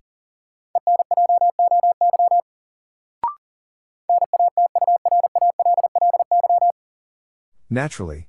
[7.69, 8.27] Naturally.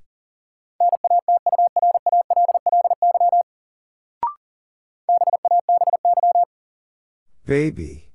[7.45, 8.13] Baby.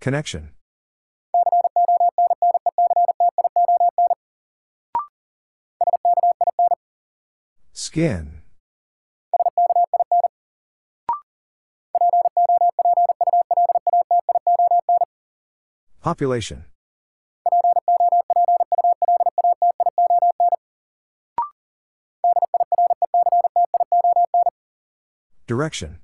[0.00, 0.50] Connection.
[8.00, 8.40] Skin.
[16.00, 16.64] Population.
[25.46, 25.98] Direction.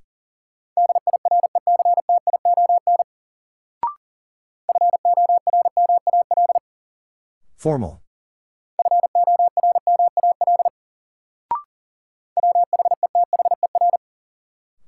[7.57, 8.03] Formal.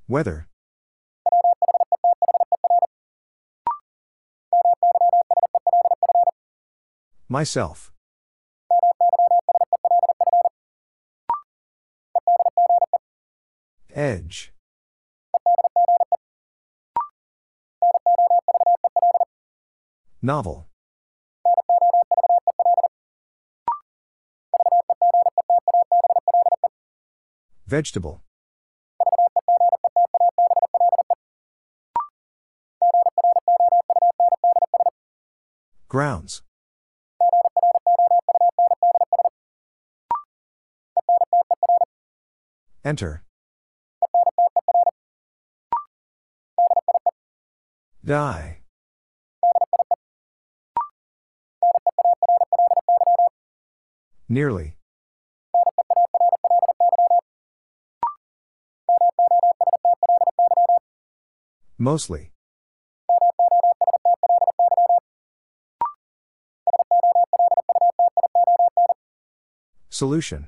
[0.09, 0.47] Weather.
[7.27, 7.91] Myself.
[13.93, 14.51] Edge.
[20.23, 20.67] Novel.
[27.67, 28.23] Vegetable.
[35.99, 36.43] Grounds.
[42.85, 43.23] Enter.
[48.05, 48.59] Die.
[54.29, 54.77] Nearly.
[61.77, 62.31] Mostly.
[69.99, 70.47] Solution.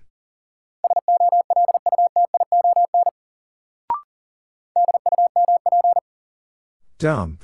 [6.97, 7.43] Dump.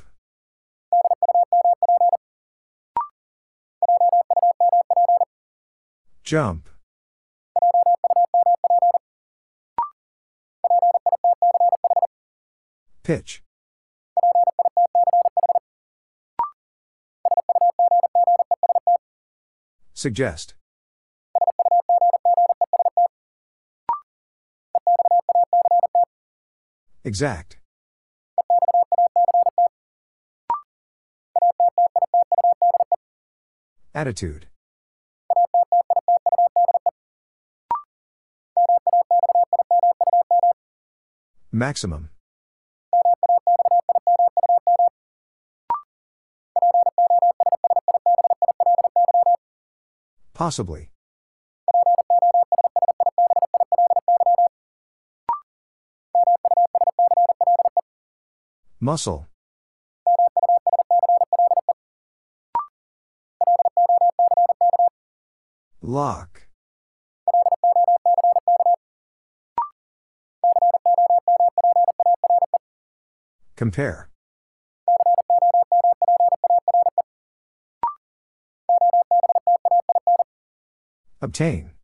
[6.23, 6.69] Jump.
[13.03, 13.43] Pitch.
[19.93, 20.56] Suggest.
[27.07, 27.55] Exact.
[33.95, 34.47] Attitude.
[41.49, 42.09] Maximum.
[50.33, 50.91] Possibly.
[58.87, 59.27] Muscle.
[65.81, 66.47] Lock.
[73.57, 74.09] Compare.
[81.21, 81.76] Obtain.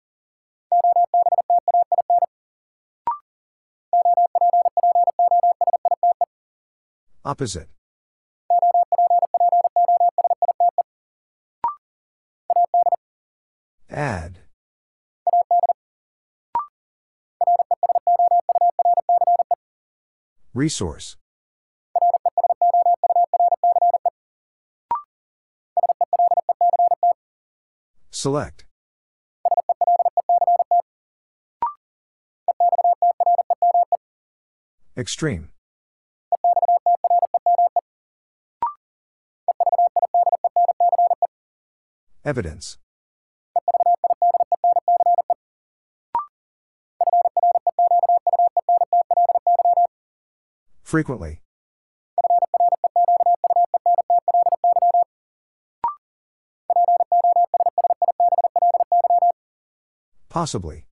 [7.26, 7.70] Opposite.
[13.90, 14.40] Add.
[20.54, 21.16] Resource.
[28.12, 28.66] Select.
[34.98, 35.53] Extreme.
[42.26, 42.78] Evidence.
[50.84, 51.42] Frequently.
[60.30, 60.88] Possibly.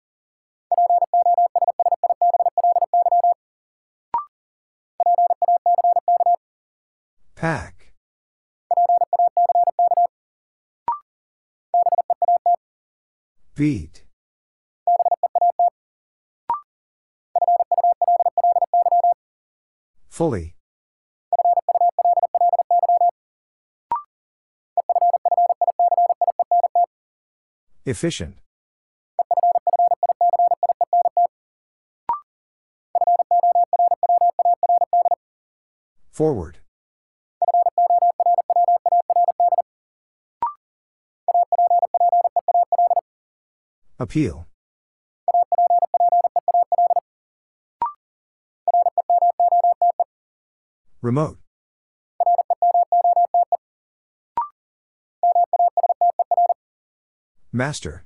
[7.35, 7.80] Pack.
[13.61, 14.05] Beat.
[20.09, 20.55] Fully.
[27.85, 28.39] Efficient.
[36.09, 36.60] Forward.
[44.01, 44.47] Appeal.
[51.03, 51.37] Remote.
[57.53, 58.05] Master.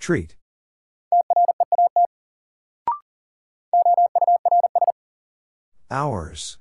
[0.00, 0.34] Treat.
[5.88, 6.58] Hours.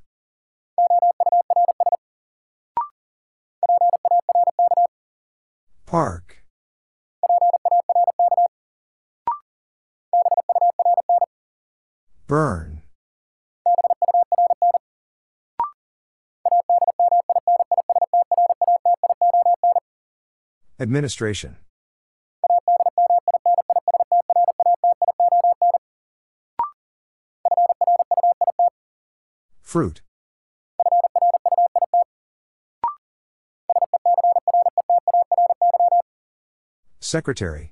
[5.96, 6.44] Park.
[12.28, 12.82] Burn.
[20.82, 21.56] Administration.
[29.62, 30.02] Fruit.
[37.06, 37.72] Secretary.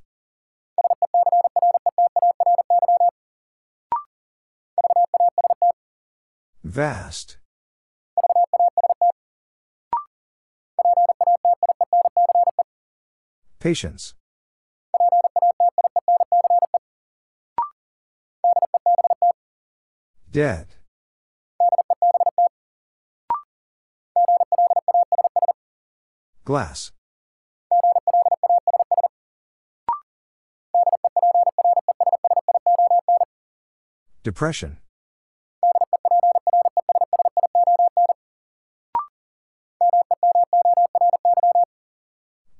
[6.63, 7.37] Vast.
[13.59, 14.13] Patience.
[20.31, 20.67] Dead.
[26.45, 26.91] Glass.
[34.23, 34.77] Depression.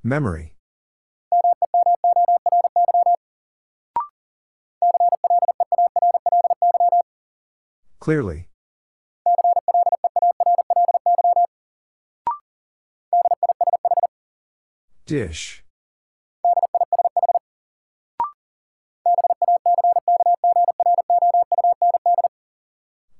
[0.02, 0.54] Memory.
[7.98, 8.48] Clearly.
[15.06, 15.63] Dish.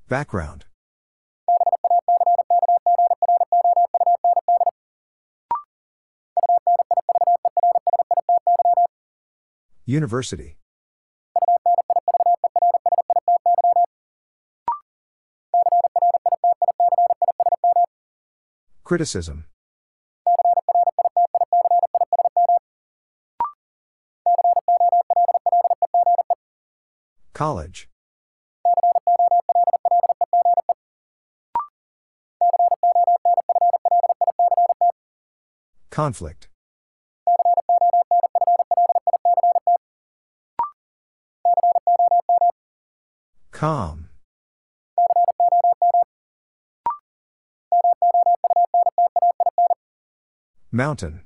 [0.07, 0.65] Background.
[9.83, 10.57] University.
[18.83, 19.45] Criticism.
[27.33, 27.89] College.
[35.95, 36.49] Conflict.
[43.51, 44.09] Calm.
[50.69, 51.21] Mountain.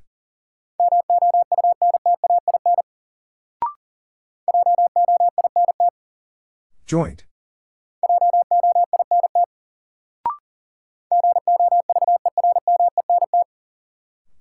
[6.85, 7.23] Joint.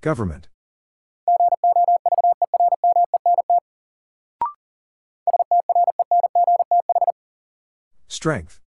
[0.00, 0.48] Government.
[8.06, 8.60] Strength.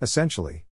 [0.00, 0.64] Essentially.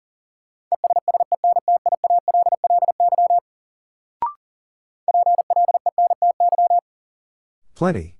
[7.75, 8.15] Plenty.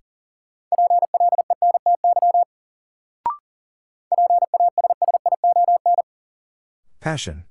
[7.03, 7.43] Passion.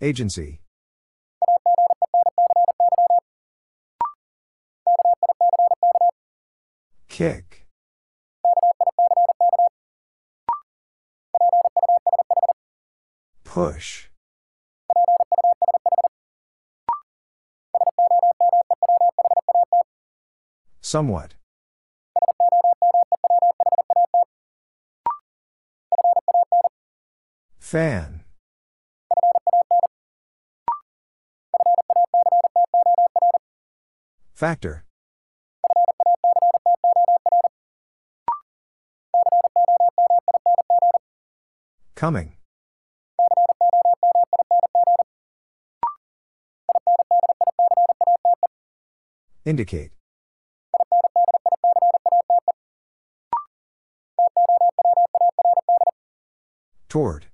[0.00, 0.60] Agency.
[7.08, 7.68] Kick.
[13.44, 14.08] Push.
[20.80, 21.34] Somewhat.
[27.72, 28.20] Fan.
[34.34, 34.84] Factor.
[41.94, 42.34] Coming.
[49.46, 49.92] Indicate.
[56.90, 57.31] Toward.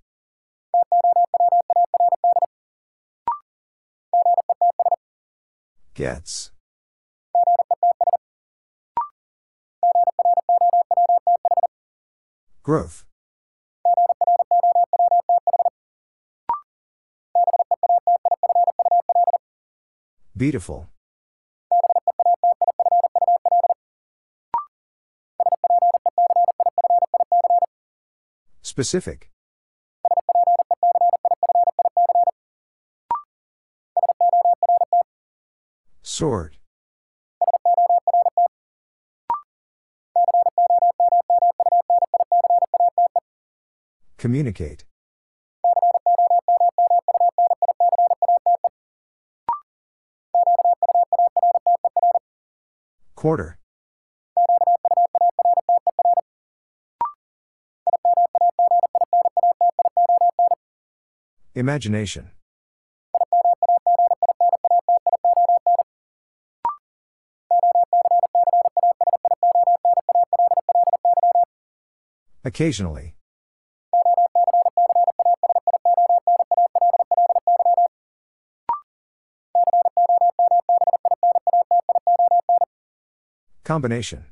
[5.98, 6.52] Gets.
[12.62, 13.04] Growth.
[20.36, 20.86] Beautiful.
[28.62, 29.30] Specific.
[36.18, 36.58] Sort.
[44.16, 44.84] Communicate.
[53.14, 53.58] Quarter.
[61.54, 62.32] Imagination.
[72.48, 73.14] Occasionally.
[83.64, 84.24] Combination.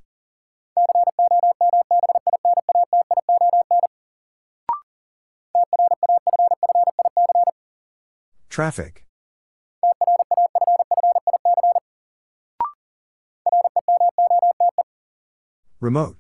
[8.49, 9.05] Traffic.
[15.81, 16.17] Remote.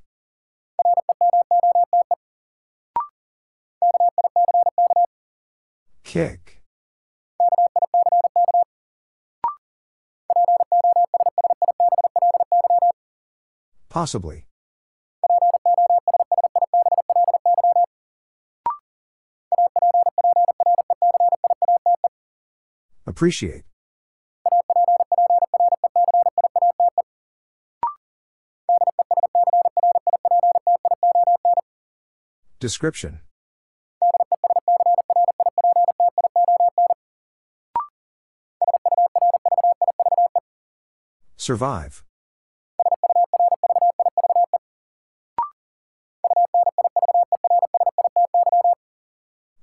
[6.16, 6.62] Kick.
[13.90, 14.46] Possibly.
[23.06, 23.64] Appreciate.
[32.58, 33.20] Description.
[41.46, 42.02] Survive.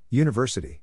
[0.10, 0.81] University.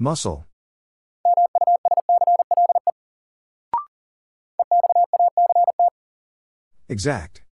[0.00, 0.44] Muscle.
[6.88, 7.42] Exact.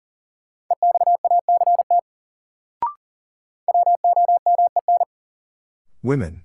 [6.07, 6.45] Women.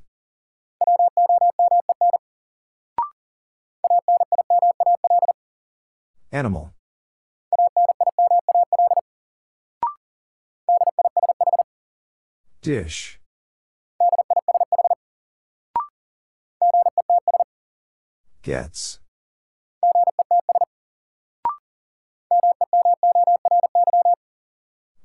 [6.31, 6.73] Animal.
[12.63, 13.19] Dish.
[18.41, 18.99] Gets.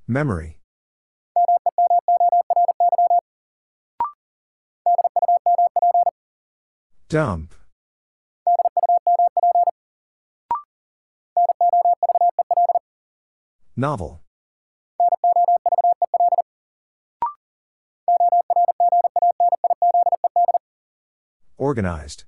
[0.09, 0.57] Memory.
[7.09, 7.55] Dump.
[13.77, 14.23] Novel.
[21.59, 22.25] Organized.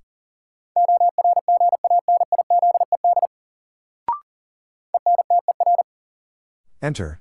[6.80, 7.20] Enter.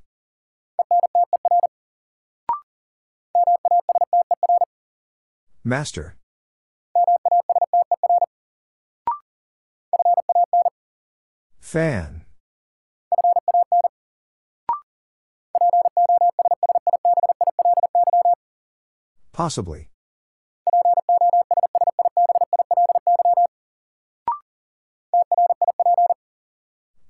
[5.63, 6.15] Master.
[11.77, 12.25] Fan.
[19.31, 19.91] Possibly.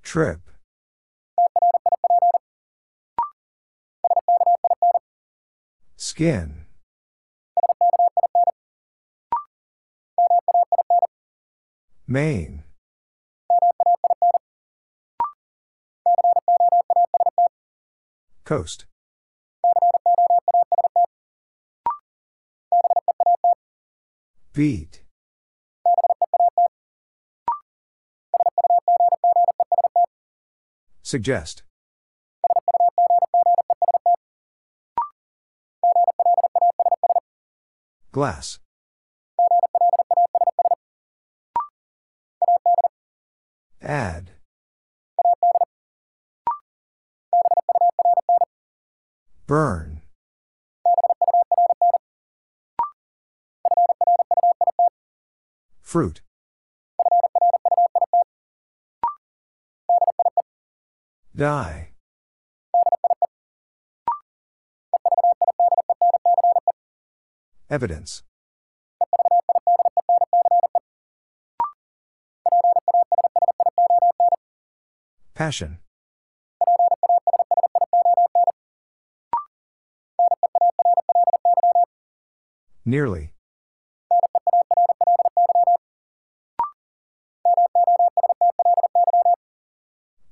[0.03, 0.41] Trip.
[5.95, 6.65] Skin.
[12.05, 12.66] Main.
[18.47, 18.85] Coast.
[24.53, 25.03] Beat.
[31.01, 31.63] Suggest.
[38.13, 38.59] Glass.
[43.81, 44.36] Add.
[49.47, 50.01] Burn.
[55.79, 56.19] Fruit.
[61.33, 61.91] Die.
[67.69, 68.23] Evidence.
[75.33, 75.77] Passion.
[82.87, 83.33] Nearly.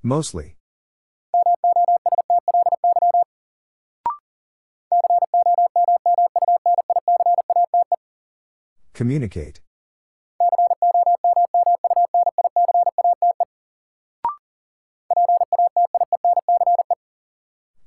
[0.01, 0.55] Mostly.
[8.93, 9.59] Communicate.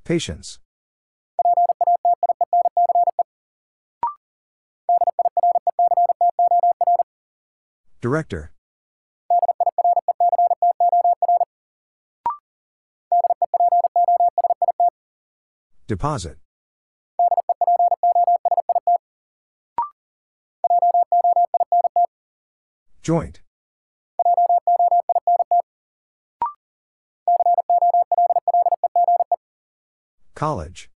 [0.05, 0.59] Patience.
[8.09, 8.52] Director.
[15.86, 16.39] Deposit.
[23.02, 23.40] Joint.
[30.35, 30.89] College.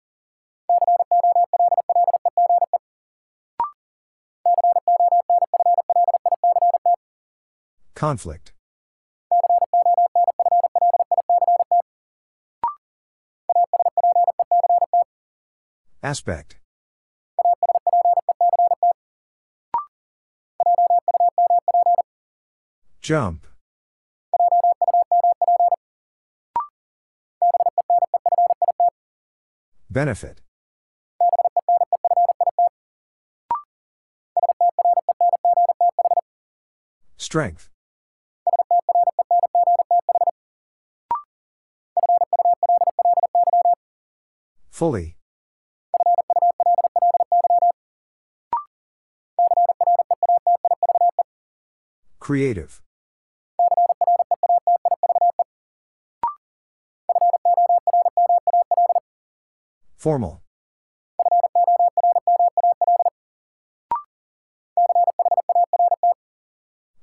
[8.01, 8.51] Conflict.
[16.01, 16.57] Aspect.
[23.01, 23.45] Jump.
[29.91, 30.41] Benefit.
[37.17, 37.70] Strength.
[44.81, 45.15] Fully.
[52.19, 52.81] Creative.
[59.97, 60.41] Formal.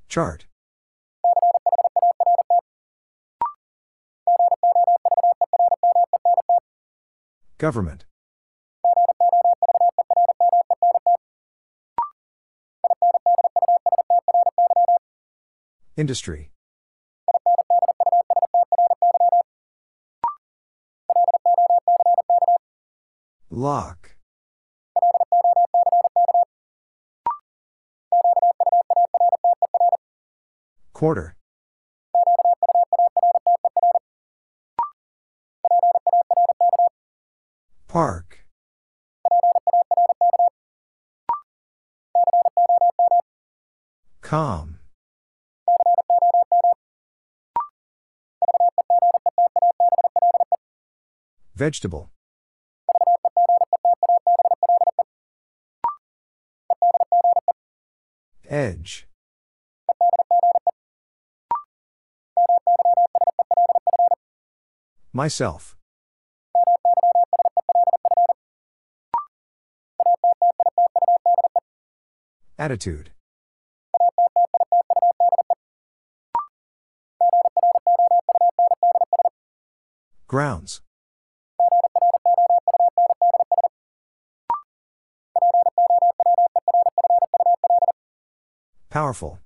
[0.08, 0.47] Chart.
[7.58, 8.04] Government.
[15.96, 16.52] Industry.
[23.50, 24.14] Lock.
[30.92, 31.37] Quarter.
[37.98, 38.46] Park.
[44.20, 44.78] Calm.
[51.56, 52.12] Vegetable.
[58.48, 59.08] Edge.
[65.12, 65.77] Myself.
[72.58, 73.10] Attitude.
[80.26, 80.80] Grounds.
[88.90, 89.38] Powerful.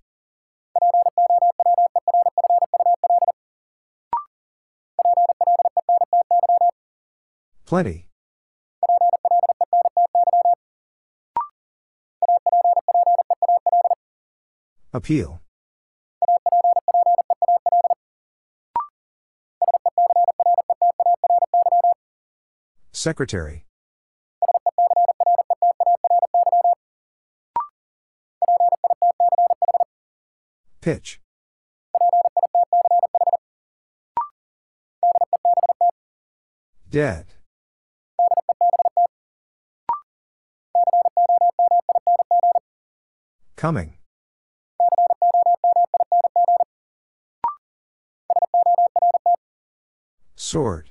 [7.66, 8.06] Plenty.
[15.02, 15.40] Appeal.
[22.92, 23.66] Secretary.
[30.80, 31.18] Pitch.
[36.88, 37.26] Dead.
[43.56, 43.94] Coming.
[50.52, 50.90] Sword.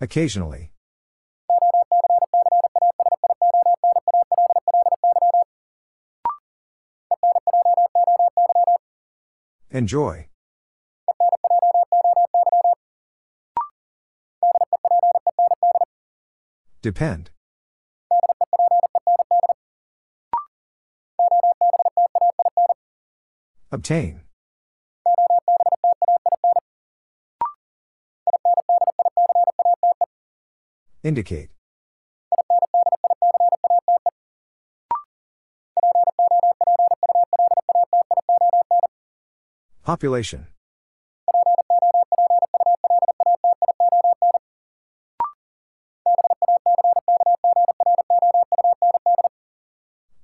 [0.00, 0.70] Occasionally.
[9.72, 10.28] Enjoy.
[16.82, 17.29] Depend.
[23.80, 24.20] Obtain.
[31.02, 31.48] Indicate.
[39.82, 40.46] Population.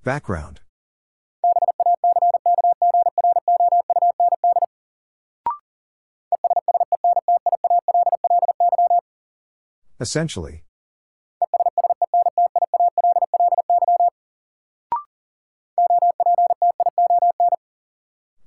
[0.05, 0.61] Background.
[10.07, 10.63] Essentially.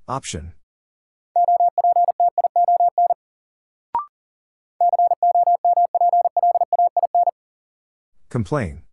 [0.07, 0.53] Option.
[8.29, 8.83] Complain.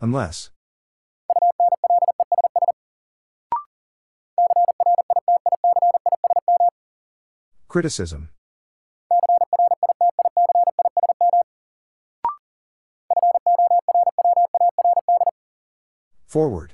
[0.00, 0.55] Unless.
[7.76, 8.30] Criticism.
[16.24, 16.72] Forward.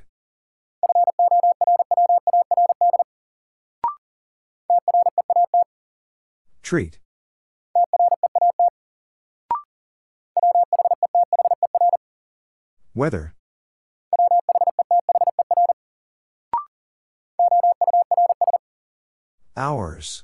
[6.63, 7.01] Treat.
[12.95, 13.35] Weather.
[19.57, 20.23] Hours.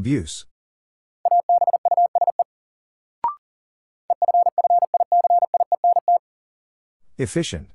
[0.00, 0.46] Abuse.
[7.18, 7.68] Efficient.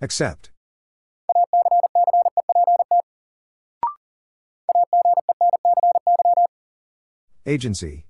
[0.00, 0.52] Accept.
[7.44, 8.06] Agency.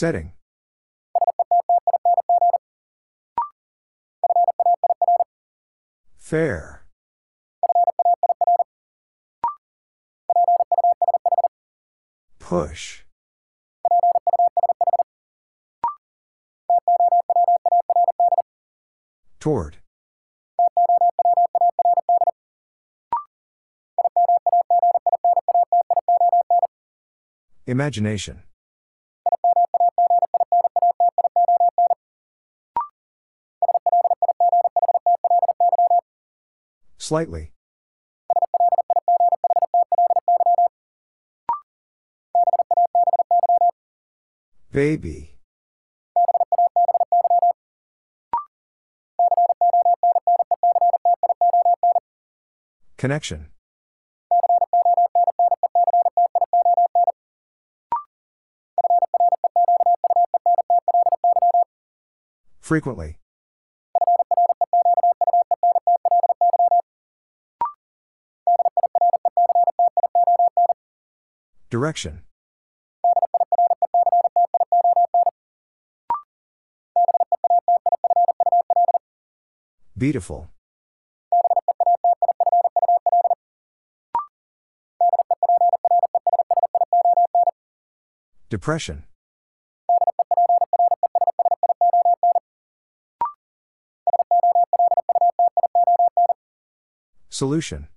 [0.00, 0.32] Setting.
[6.16, 6.86] Fair.
[12.38, 13.04] Push.
[19.38, 19.76] Toward.
[27.66, 28.44] Imagination.
[37.10, 37.50] Slightly.
[44.70, 45.40] Baby.
[52.96, 53.48] Connection.
[62.60, 63.19] Frequently.
[71.80, 72.20] Direction.
[79.96, 80.50] Beautiful.
[88.50, 89.04] Depression.
[97.30, 97.88] Solution.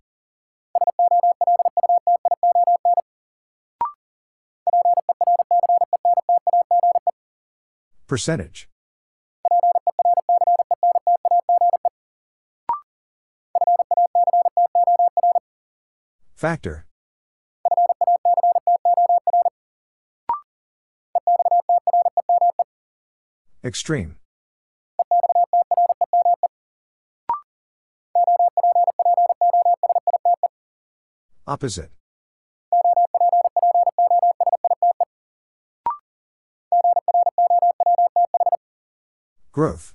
[8.13, 8.69] Percentage.
[16.35, 16.85] Factor.
[23.63, 24.17] Extreme.
[31.47, 31.89] Opposite.
[39.53, 39.93] Growth.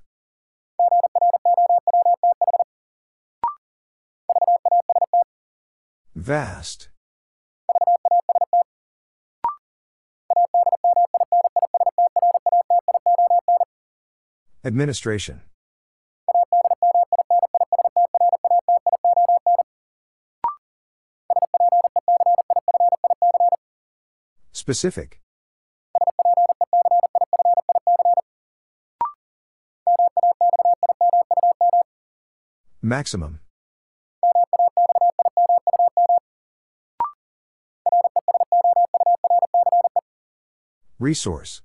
[6.14, 6.90] Vast.
[14.64, 15.40] Administration.
[24.52, 25.20] Specific.
[32.88, 33.40] Maximum.
[40.98, 41.60] Resource.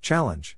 [0.00, 0.56] Challenge.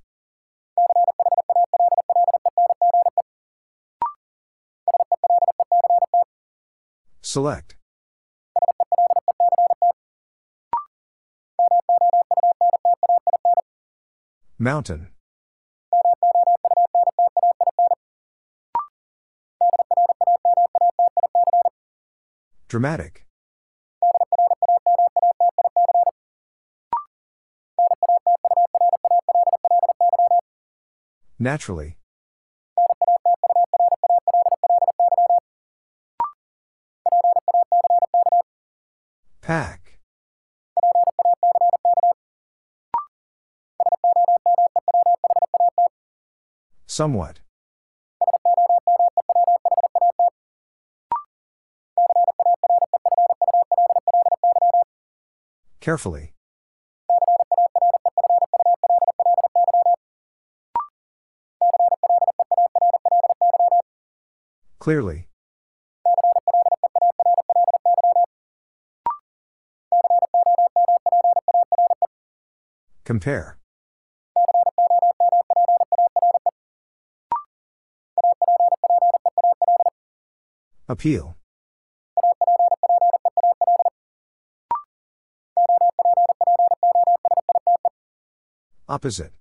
[7.22, 7.77] Select.
[14.60, 15.06] Mountain.
[22.66, 23.24] Dramatic.
[31.38, 31.98] Naturally.
[39.40, 39.87] Pack.
[46.98, 47.38] Somewhat.
[55.78, 56.32] Carefully.
[64.80, 65.28] Clearly.
[73.04, 73.57] Compare.
[80.90, 81.36] Appeal.
[88.88, 89.32] Opposite.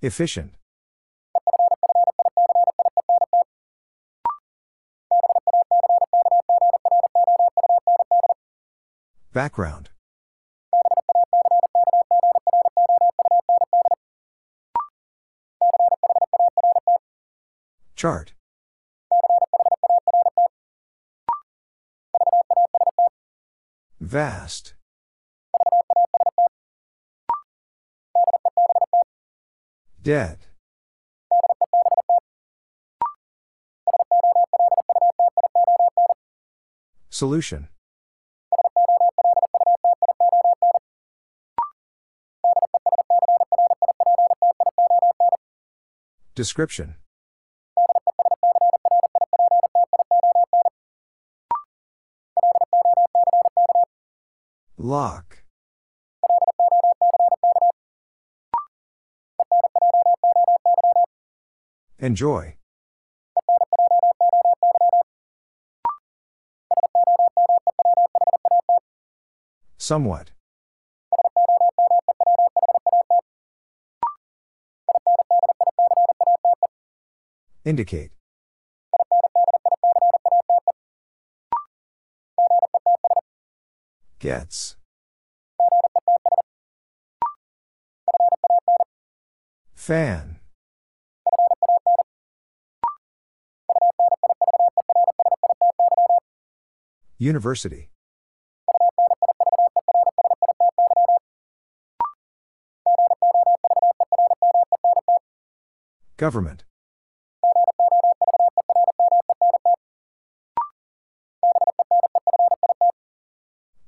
[0.00, 0.52] Efficient.
[9.34, 9.90] Background.
[17.98, 18.32] Chart.
[23.98, 24.74] Vast.
[30.00, 30.38] Dead.
[37.10, 37.66] Solution.
[46.36, 46.94] Description
[54.88, 55.42] Lock.
[61.98, 62.56] Enjoy.
[69.76, 70.30] Somewhat.
[77.66, 78.12] Indicate.
[84.18, 84.77] Gets.
[89.88, 90.36] Fan.
[97.16, 97.88] University.
[106.18, 106.64] Government.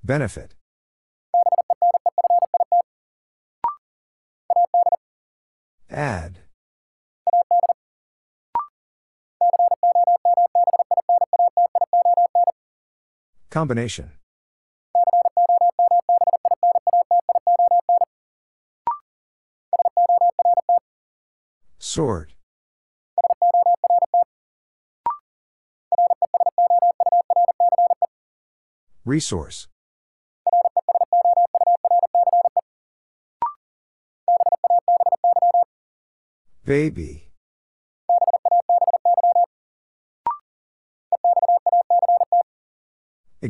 [0.02, 0.59] Benefit.
[13.50, 14.12] Combination.
[21.78, 22.34] Sort.
[29.04, 29.66] Resource.
[36.64, 37.29] Baby.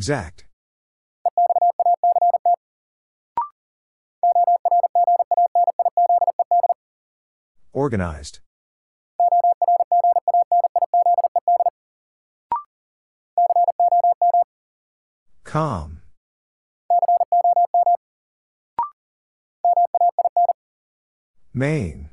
[0.00, 0.46] Exact.
[7.74, 8.40] Organized.
[15.44, 16.00] Calm.
[21.52, 22.08] Main.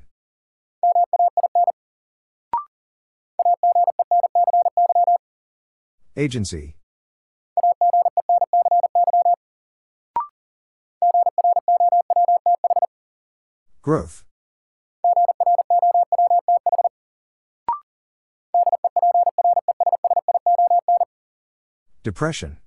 [6.17, 6.76] Agency.
[13.87, 14.25] Growth.
[22.03, 22.57] Depression.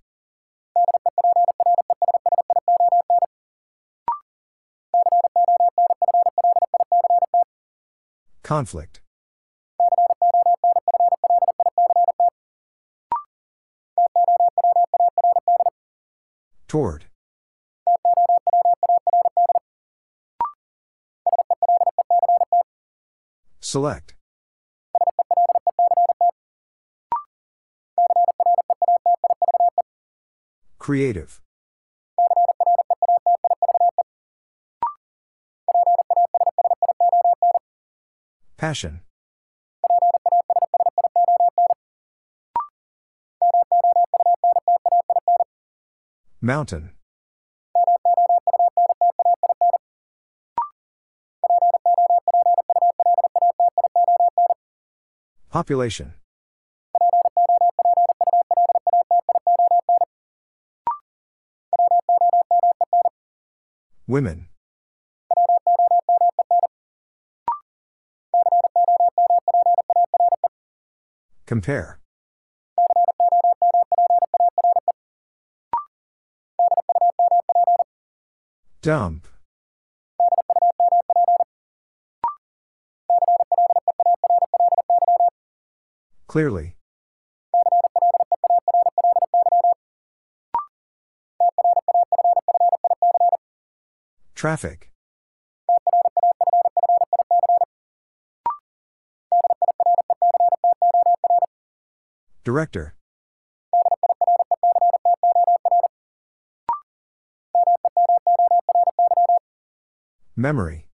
[8.43, 9.03] Conflict.
[16.67, 17.10] Toward.
[23.71, 24.15] Select.
[30.81, 31.41] Creative.
[38.57, 39.03] Passion.
[46.41, 46.91] Mountain.
[55.51, 56.15] Population.
[64.07, 64.47] Women.
[71.47, 71.99] Compare.
[78.83, 79.27] Dump.
[86.31, 86.77] Clearly.
[94.37, 94.93] Traffic.
[102.45, 102.95] Director.
[110.37, 110.90] Memory.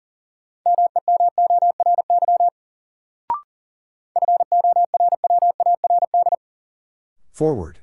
[7.41, 7.79] Forward.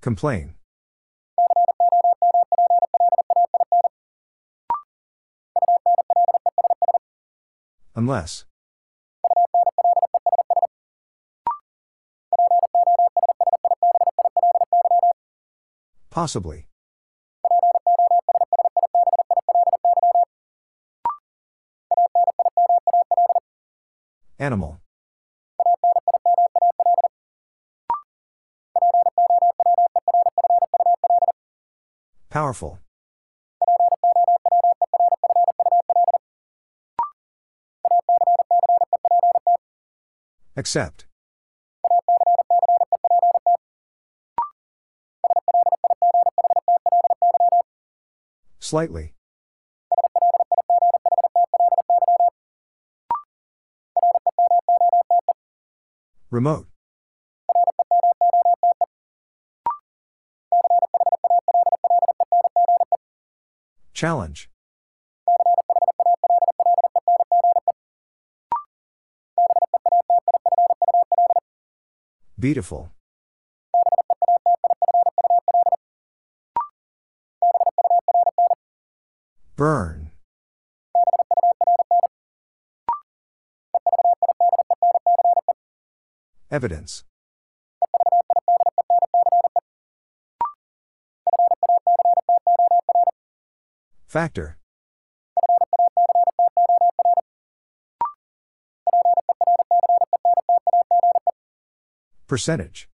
[0.00, 0.54] Complain.
[7.94, 8.46] Unless.
[16.08, 16.68] Possibly.
[24.44, 24.78] Animal.
[32.28, 32.78] Powerful.
[40.56, 41.06] Accept.
[48.58, 49.14] Slightly.
[56.34, 56.66] Remote.
[63.92, 64.50] Challenge.
[72.36, 72.90] Beautiful.
[79.54, 80.03] Burn.
[86.54, 87.02] Evidence.
[94.06, 94.56] Factor.
[102.28, 102.88] Percentage.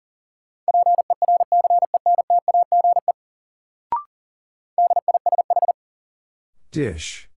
[6.70, 7.28] Dish.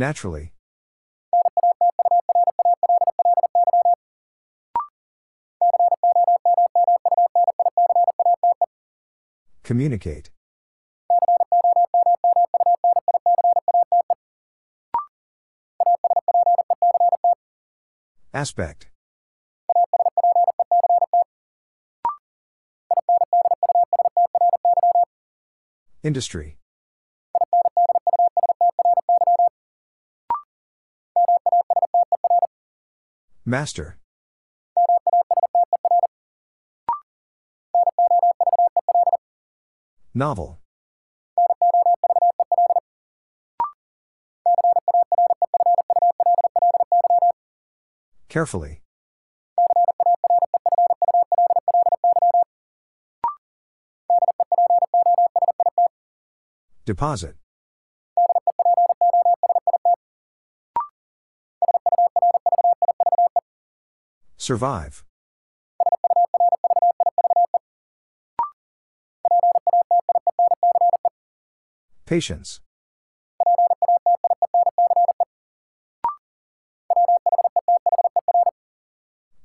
[0.00, 0.54] Naturally.
[9.62, 10.30] Communicate.
[18.32, 18.88] Aspect.
[26.02, 26.59] Industry.
[33.50, 33.98] Master.
[40.14, 40.60] Novel.
[48.28, 48.82] Carefully.
[56.84, 57.39] Deposit.
[64.40, 65.04] Survive.
[72.06, 72.62] Patience.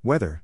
[0.02, 0.44] Weather.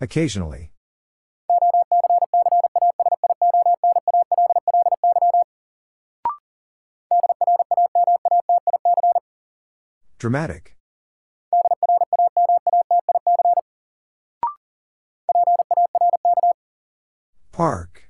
[0.00, 0.73] Occasionally.
[10.24, 10.74] Dramatic.
[17.52, 18.08] Park.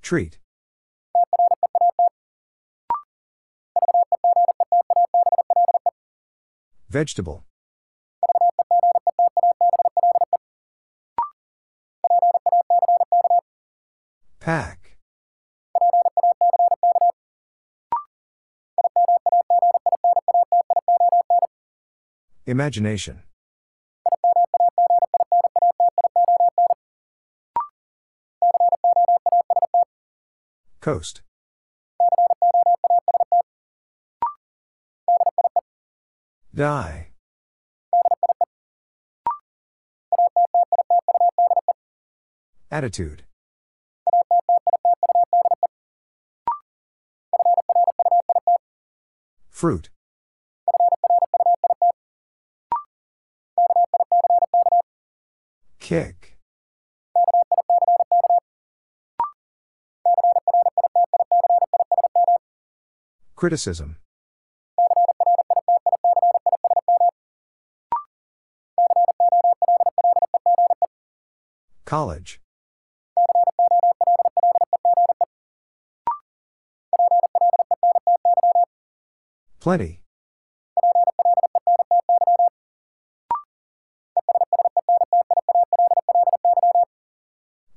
[0.00, 0.38] Treat.
[6.88, 7.44] Vegetable.
[22.46, 23.22] Imagination.
[30.82, 31.22] Coast.
[36.54, 37.08] Die.
[42.70, 43.24] Attitude.
[49.48, 49.88] Fruit.
[55.84, 56.38] Kick.
[63.36, 63.98] Criticism.
[71.84, 72.40] College.
[79.60, 80.00] Plenty.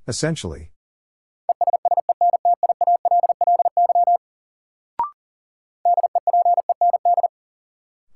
[0.07, 0.71] Essentially.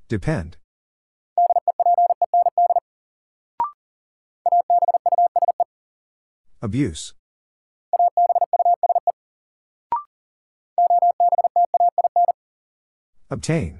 [0.08, 0.58] Depend.
[6.62, 7.14] Abuse.
[13.30, 13.80] Obtain.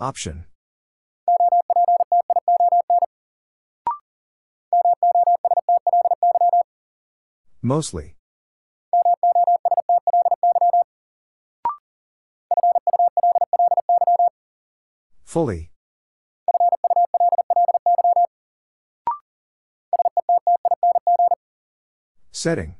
[0.00, 0.44] Option.
[7.68, 8.16] Mostly.
[15.22, 15.70] Fully.
[22.32, 22.76] Setting.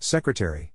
[0.00, 0.72] Secretary.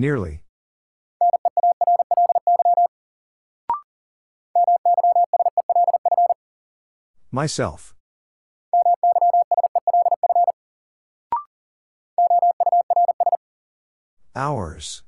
[0.00, 0.40] Nearly.
[7.30, 7.94] Myself.
[14.34, 15.02] Hours.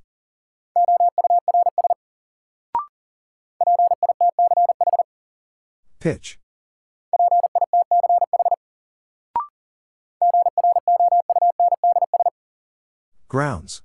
[6.01, 6.39] Pitch.
[13.29, 13.81] Grounds.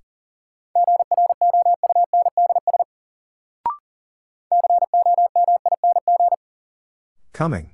[7.37, 7.69] Coming.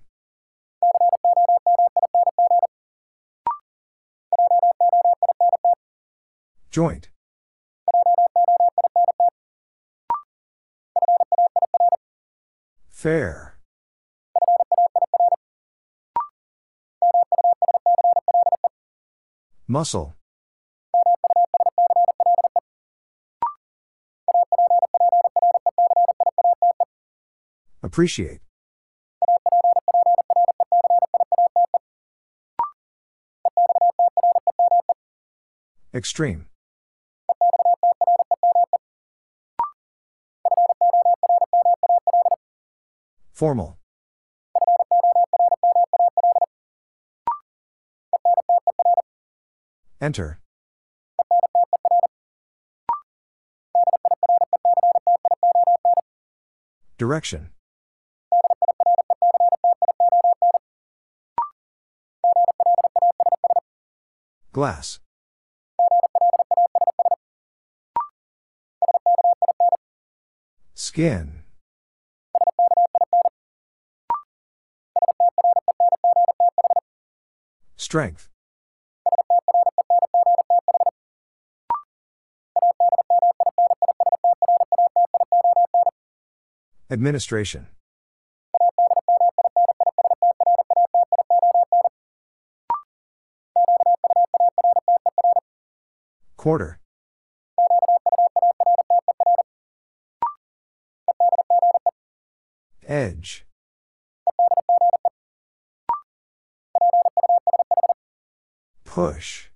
[6.69, 7.07] Joint.
[12.89, 13.57] Fair.
[19.65, 20.13] Muscle.
[27.81, 28.42] Appreciate.
[35.95, 36.47] Extreme.
[43.31, 43.77] Formal.
[50.01, 50.39] Enter.
[56.97, 57.51] Direction.
[64.51, 64.99] Glass.
[70.93, 71.41] Skin.
[77.75, 78.29] Strength.
[86.91, 87.69] Administration.
[96.37, 96.77] Quarter.
[102.93, 103.43] Edge.
[108.85, 109.49] Push.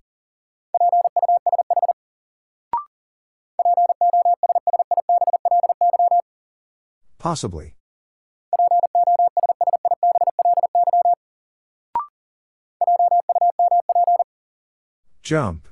[7.20, 7.76] Possibly.
[15.22, 15.66] Jump.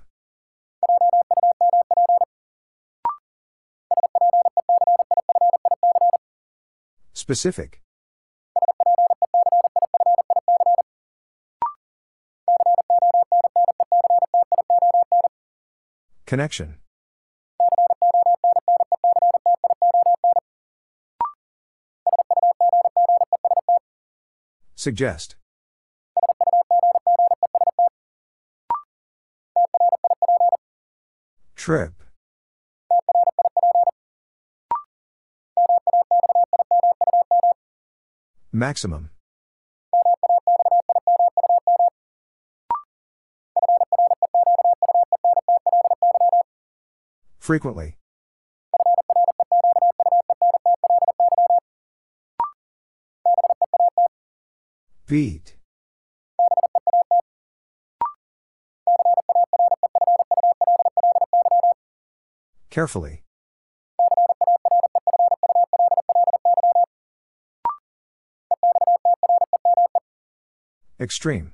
[7.26, 7.82] Specific.
[16.28, 16.76] Connection.
[24.76, 25.36] Suggest.
[31.56, 32.05] Trip.
[38.56, 39.10] Maximum.
[47.38, 47.98] Frequently.
[55.06, 55.58] Beat.
[62.70, 63.25] Carefully.
[71.06, 71.52] Extreme.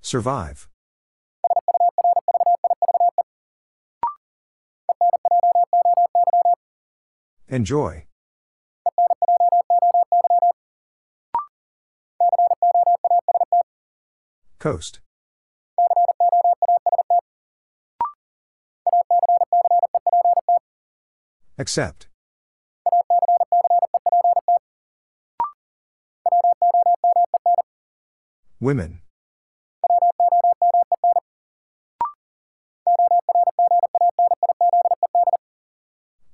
[0.00, 0.66] Survive.
[7.50, 8.06] Enjoy.
[14.58, 15.00] Coast.
[21.58, 22.09] Accept.
[28.60, 29.00] Women.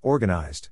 [0.02, 0.70] Organized.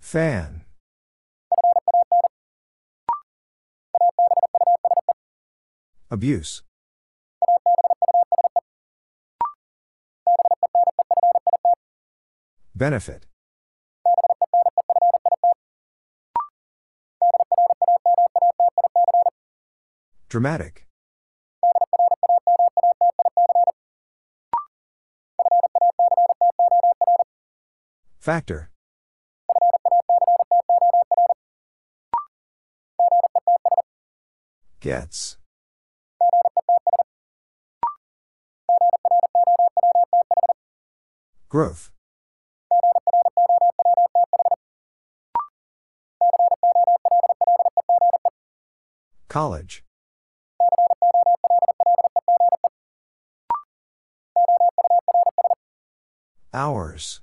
[0.00, 0.64] Fan.
[6.10, 6.62] Abuse.
[12.74, 13.31] Benefit.
[20.32, 20.86] Dramatic.
[28.18, 28.70] Factor.
[34.80, 35.36] Gets.
[41.50, 41.90] Growth.
[49.28, 49.84] College.
[56.92, 57.20] Hours.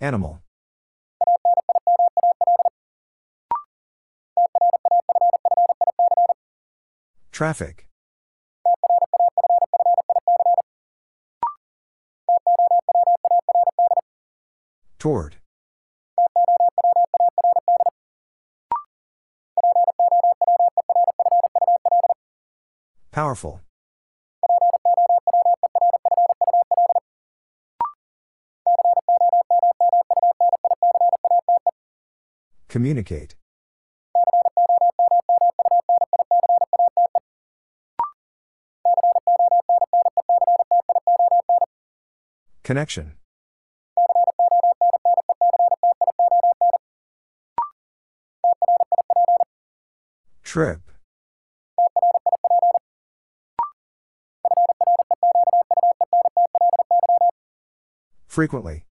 [0.00, 0.42] Animal.
[7.32, 7.88] Traffic.
[15.00, 15.37] Toward.
[23.28, 23.60] Powerful.
[32.68, 33.34] Communicate.
[42.62, 43.12] Connection.
[50.42, 50.80] Trip.
[58.38, 58.84] Frequently.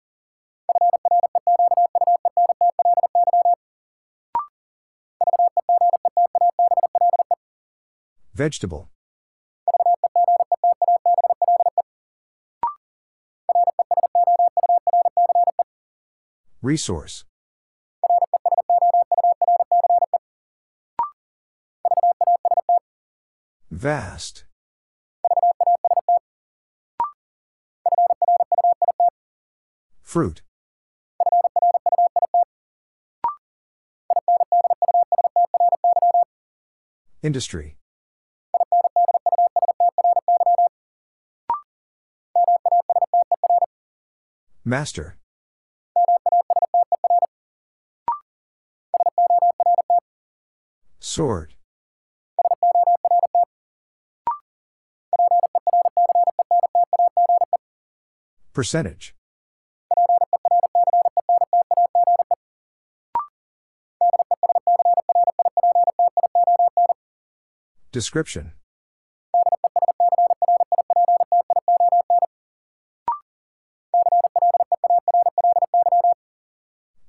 [8.33, 8.89] Vegetable.
[16.63, 17.23] Resource.
[23.69, 24.44] Vast.
[30.15, 30.41] Fruit.
[37.21, 37.75] Industry.
[44.63, 45.17] Master.
[51.01, 51.55] Sword.
[58.53, 59.14] Percentage.
[67.95, 68.51] Description.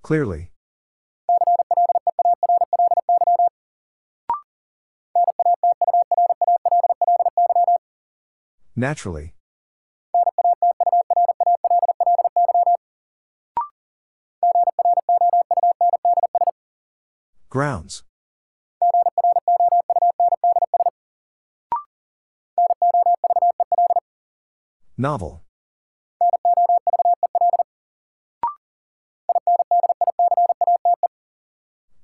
[0.02, 0.52] Clearly.
[8.76, 9.34] Naturally.
[17.50, 18.05] Grounds.
[24.98, 25.42] Novel.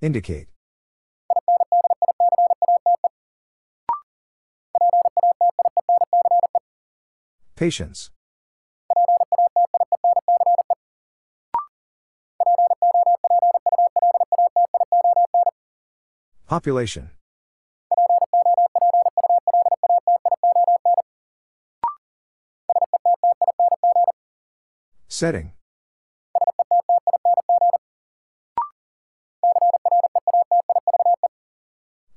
[0.02, 0.48] Indicate.
[7.56, 8.10] Patience.
[16.46, 17.10] Population.
[25.12, 25.52] Setting.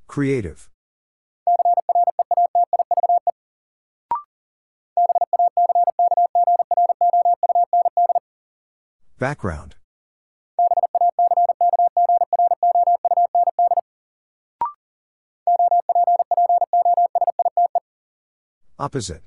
[0.08, 0.70] Creative.
[9.20, 9.76] Background.
[18.80, 19.22] Opposite.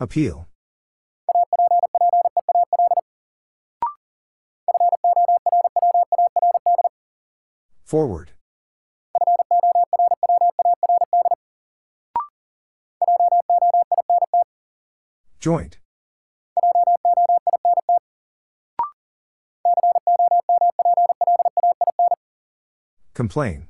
[0.00, 0.48] Appeal.
[7.84, 8.30] Forward.
[15.38, 15.78] Joint.
[23.12, 23.69] Complain.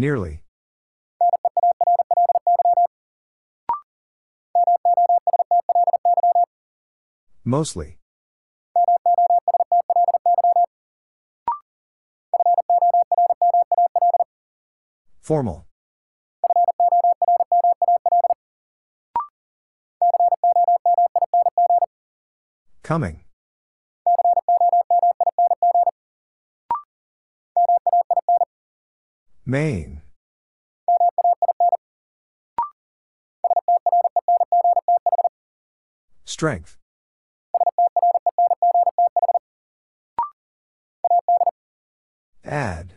[0.00, 0.40] Nearly.
[7.44, 7.98] Mostly.
[15.20, 15.66] Formal.
[22.82, 23.20] Coming.
[29.50, 30.00] Main.
[36.24, 36.76] Strength.
[42.44, 42.92] Add.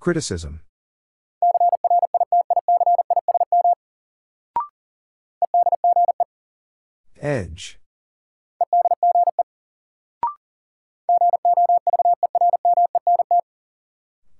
[0.00, 0.62] Criticism.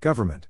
[0.05, 0.45] Government.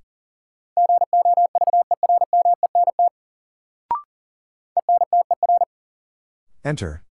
[6.66, 7.06] Enter.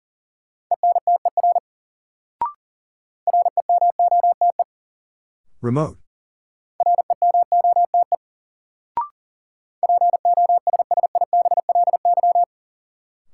[5.63, 5.97] Remote.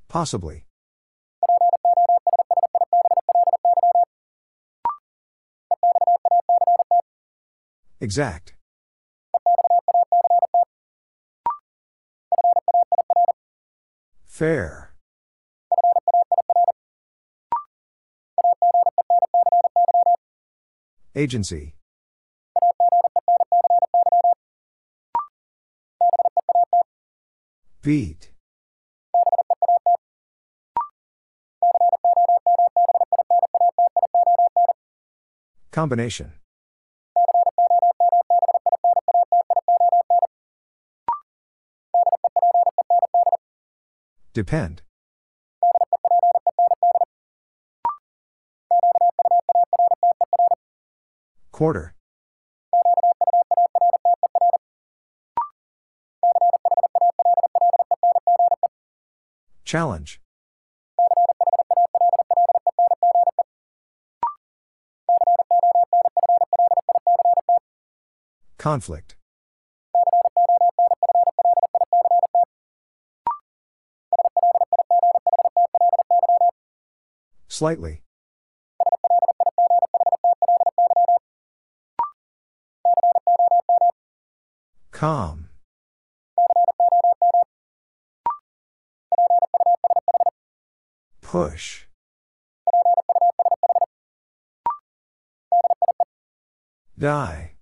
[0.06, 0.66] Possibly.
[8.00, 8.54] Exact.
[14.40, 14.94] Fair.
[21.14, 21.74] Agency.
[27.82, 28.30] Beat.
[35.70, 36.39] Combination.
[44.32, 44.82] Depend.
[51.50, 51.94] Quarter.
[59.64, 60.20] Challenge.
[68.58, 69.16] Conflict.
[77.60, 78.00] Slightly.
[84.92, 85.50] Calm.
[91.20, 91.86] Push.
[96.98, 97.56] Die.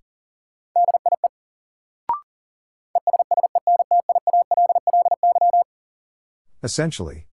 [6.63, 7.28] Essentially.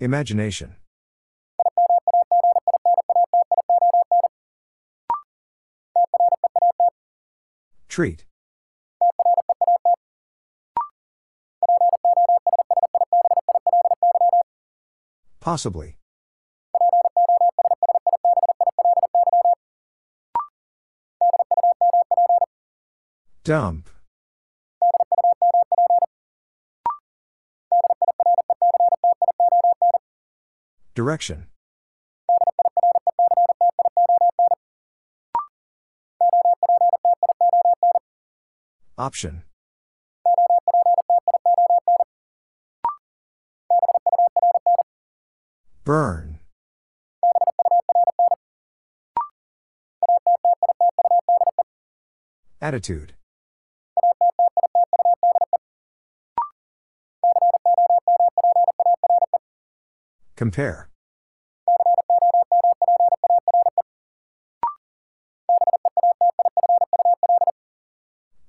[0.00, 0.76] Imagination.
[7.86, 8.24] Treat.
[15.40, 15.98] Possibly.
[23.44, 23.90] Dump.
[30.94, 31.46] Direction.
[38.98, 39.42] Option.
[45.84, 46.38] Burn.
[52.60, 53.14] Attitude.
[60.40, 60.88] Compare.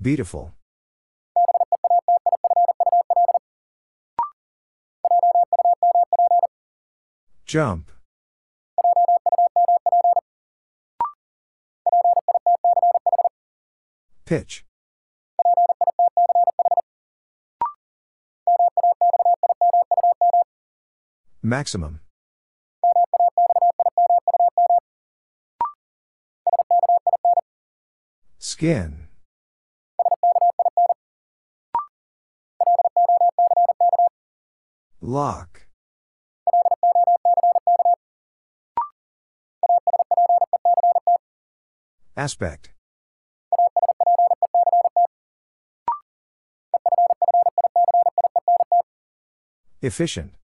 [0.02, 0.54] Beautiful.
[7.46, 7.92] Jump.
[14.24, 14.64] Pitch.
[21.52, 22.00] Maximum.
[28.40, 29.10] Skin.
[35.02, 35.68] Lock.
[42.16, 42.72] Aspect.
[49.82, 50.41] Efficient.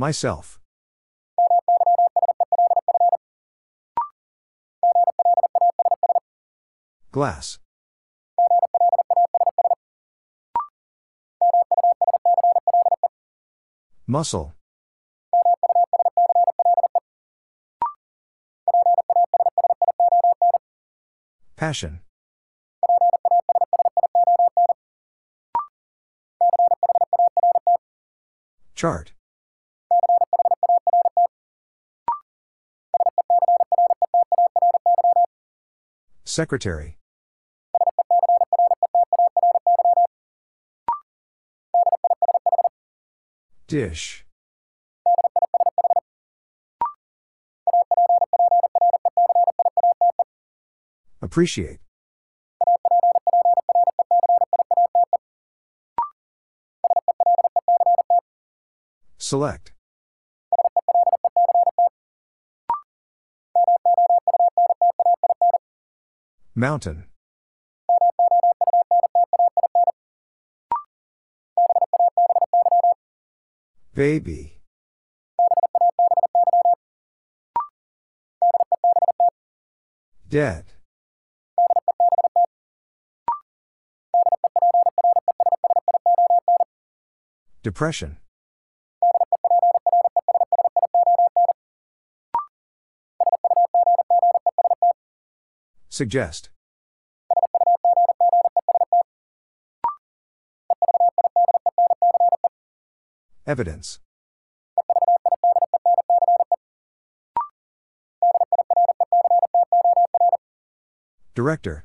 [0.00, 0.58] Myself.
[7.12, 7.58] Glass.
[14.06, 14.54] Muscle.
[21.56, 22.00] Passion.
[28.74, 29.12] Chart.
[36.30, 36.96] Secretary.
[43.66, 44.24] Dish.
[51.20, 51.80] Appreciate.
[59.18, 59.72] Select.
[66.60, 67.04] Mountain.
[73.94, 74.60] Baby.
[80.28, 80.66] Dead.
[87.62, 88.18] Depression.
[96.00, 96.48] Suggest.
[103.46, 104.00] Evidence.
[111.34, 111.84] Director.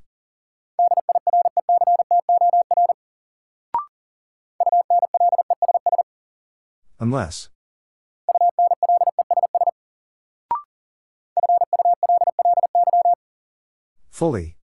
[7.01, 7.49] Unless.
[14.15, 14.55] Fully.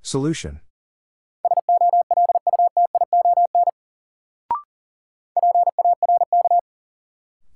[0.00, 0.60] Solution.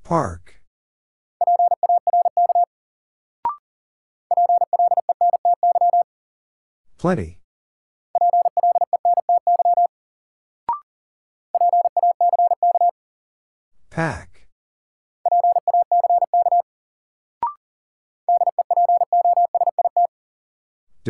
[0.04, 0.60] Park.
[6.98, 7.38] Plenty.
[13.88, 14.29] Pack.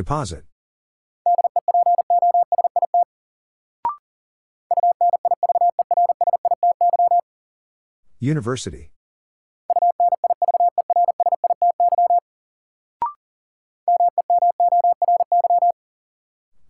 [0.01, 0.45] Deposit.
[8.19, 8.93] University.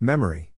[0.01, 0.51] Memory.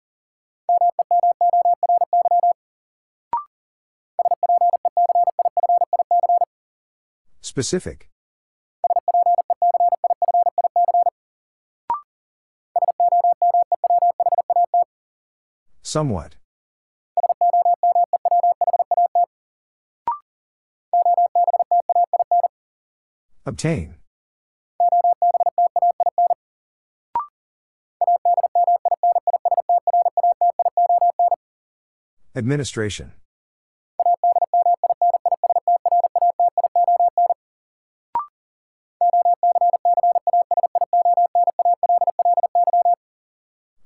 [7.41, 8.10] Specific.
[15.91, 16.35] Somewhat.
[23.45, 23.95] Obtain.
[32.37, 33.11] Administration.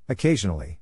[0.08, 0.78] Occasionally.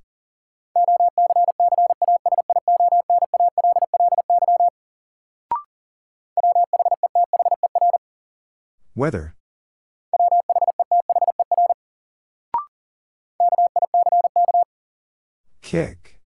[9.04, 9.36] Weather.
[15.62, 16.22] Kick.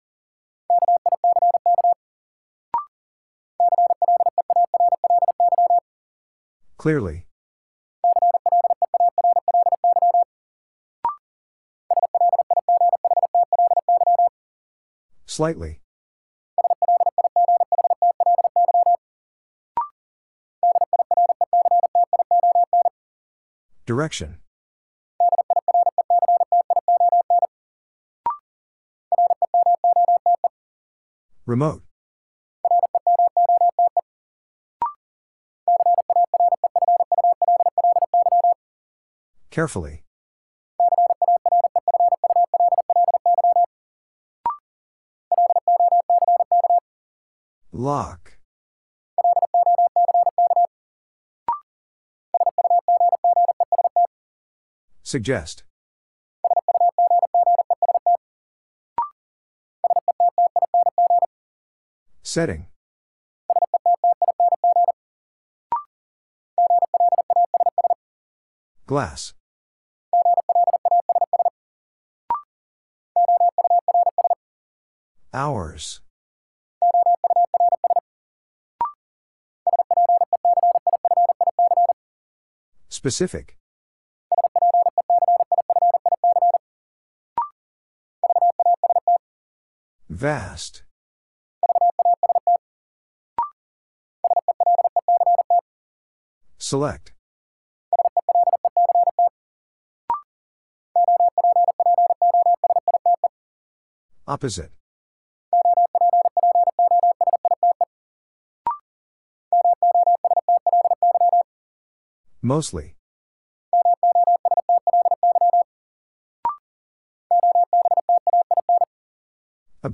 [6.78, 7.28] Clearly.
[15.26, 15.80] Slightly.
[23.86, 24.40] Direction.
[31.46, 31.84] Remote.
[39.52, 40.04] Carefully.
[47.72, 48.25] Lock.
[55.06, 55.62] Suggest.
[62.24, 62.66] Setting.
[68.88, 69.36] Glass.
[75.32, 76.02] Hours.
[82.90, 83.56] Specific.
[90.26, 90.82] Vast.
[96.58, 97.14] Select.
[104.26, 104.72] Opposite.
[112.42, 112.95] Mostly.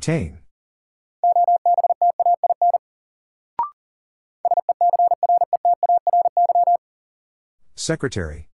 [0.02, 0.40] Obtain.
[7.76, 8.50] Secretary.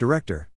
[0.00, 0.48] Director.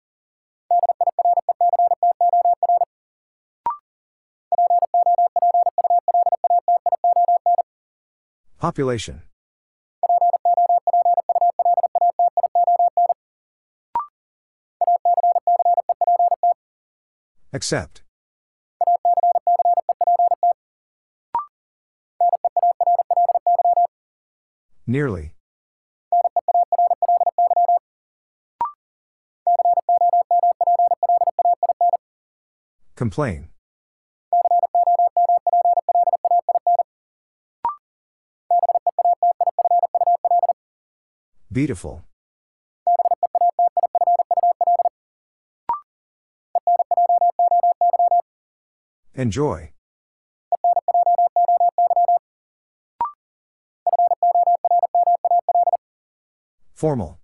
[8.58, 9.22] Population.
[17.56, 18.04] Accept.
[24.86, 25.36] Nearly.
[32.98, 33.48] Complain.
[41.50, 42.04] Beautiful.
[49.18, 49.72] Enjoy.
[56.74, 57.20] Formal.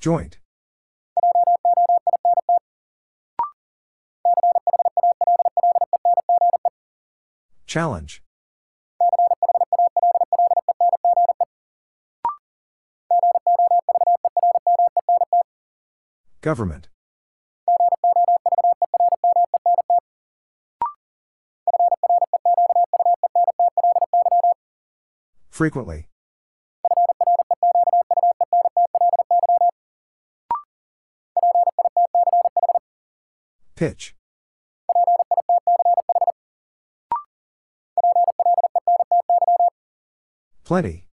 [0.00, 0.38] Joint.
[7.66, 8.22] Challenge.
[16.42, 16.88] Government.
[25.50, 26.08] Frequently.
[33.76, 34.14] Pitch.
[40.64, 41.06] Plenty.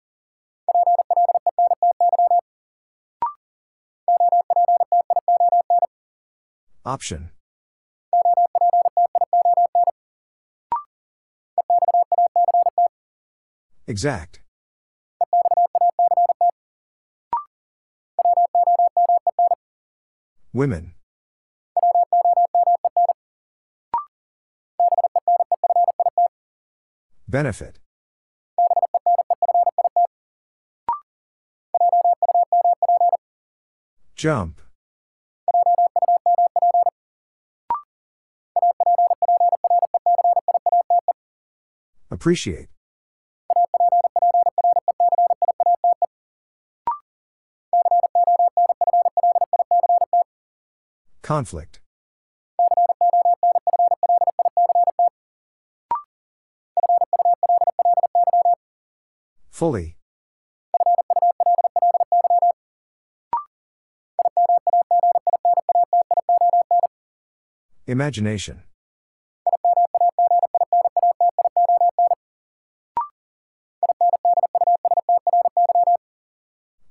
[6.86, 7.30] Option.
[13.88, 14.42] Exact.
[20.54, 20.94] Women.
[27.28, 27.80] Benefit.
[34.16, 34.62] Jump.
[42.20, 42.68] Appreciate.
[51.22, 51.80] Conflict.
[59.50, 59.96] Fully.
[67.88, 68.64] Imagination.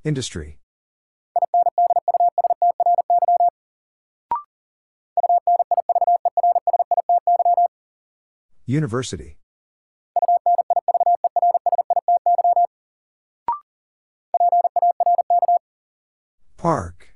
[0.08, 0.58] Industry.
[8.64, 9.36] University.
[16.56, 17.14] Park.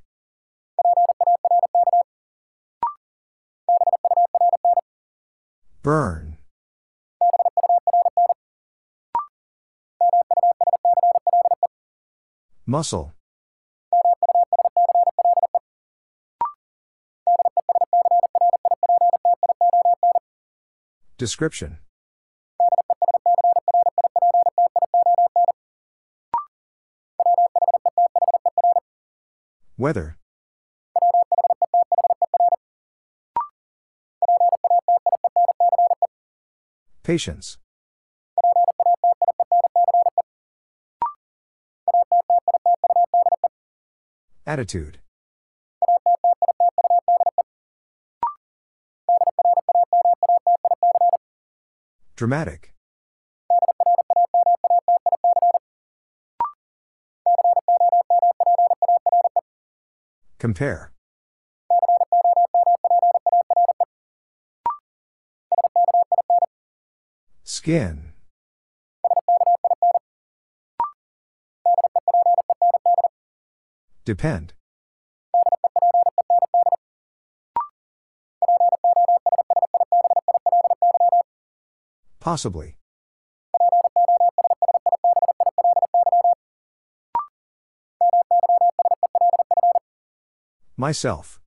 [5.82, 6.22] Burn.
[12.73, 13.12] Muscle.
[21.19, 21.81] Description.
[29.77, 30.16] Weather.
[37.03, 37.59] Patience.
[44.52, 44.98] Attitude.
[52.16, 52.74] Dramatic.
[60.38, 60.92] Compare.
[67.42, 68.11] Skin.
[74.04, 74.54] Depend.
[82.18, 82.76] Possibly.
[90.76, 91.40] Myself.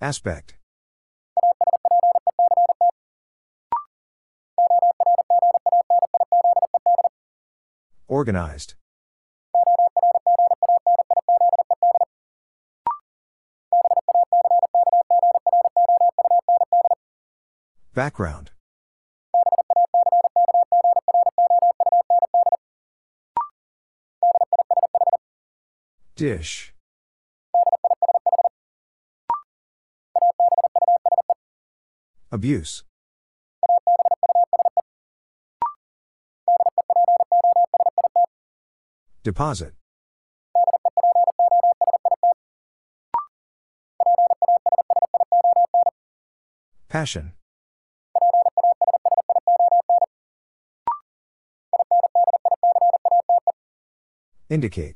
[0.00, 0.56] Aspect.
[8.08, 8.74] Organized.
[17.94, 18.50] Background.
[26.14, 26.72] Dish.
[32.30, 32.85] Abuse.
[39.26, 39.72] Deposit.
[46.88, 47.32] Passion.
[54.48, 54.94] Indicate.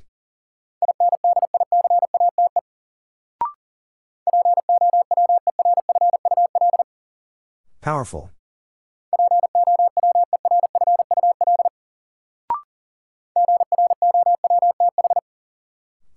[7.81, 8.31] Powerful.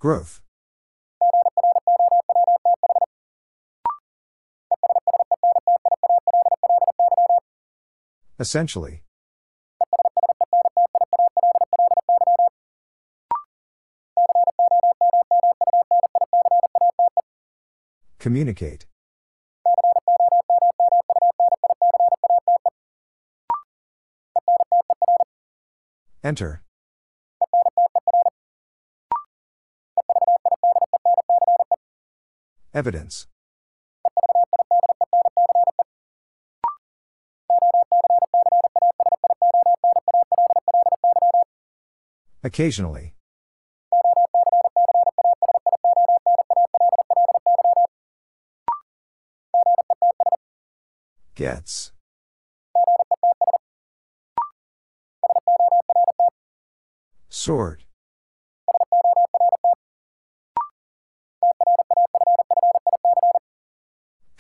[0.04, 0.42] Growth.
[8.38, 9.04] Essentially.
[18.20, 18.86] Communicate.
[26.22, 26.63] Enter.
[32.74, 33.28] Evidence.
[42.44, 43.14] Occasionally.
[51.36, 51.92] Gets.
[57.30, 57.83] Sort.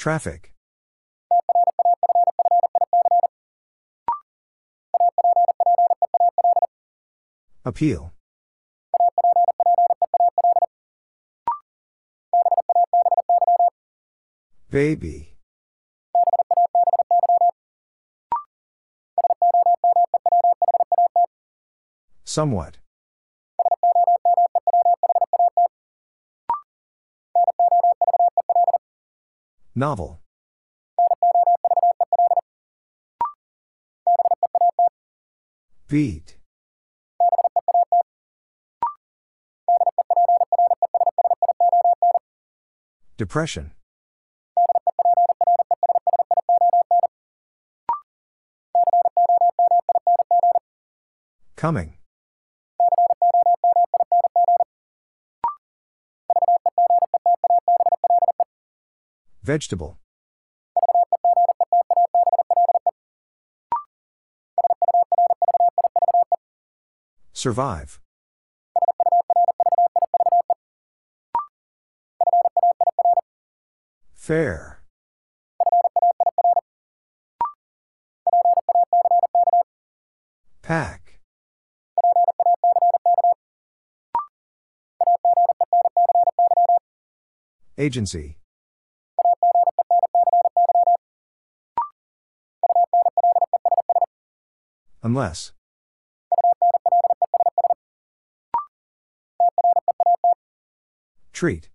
[0.03, 0.51] Traffic.
[7.63, 8.11] Appeal.
[14.69, 15.37] Baby.
[22.25, 22.82] Somewhat.
[29.75, 30.21] Novel.
[35.87, 36.37] Beat.
[43.17, 43.71] Depression.
[51.55, 51.95] Coming.
[59.43, 59.97] Vegetable.
[67.33, 67.99] Survive.
[74.13, 74.81] Fair.
[80.61, 81.19] Pack.
[87.77, 88.37] Agency.
[95.03, 95.51] Unless.
[101.33, 101.69] Treat.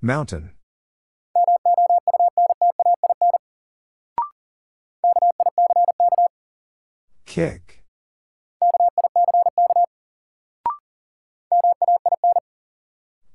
[0.00, 0.50] Mountain.
[7.26, 7.84] Kick.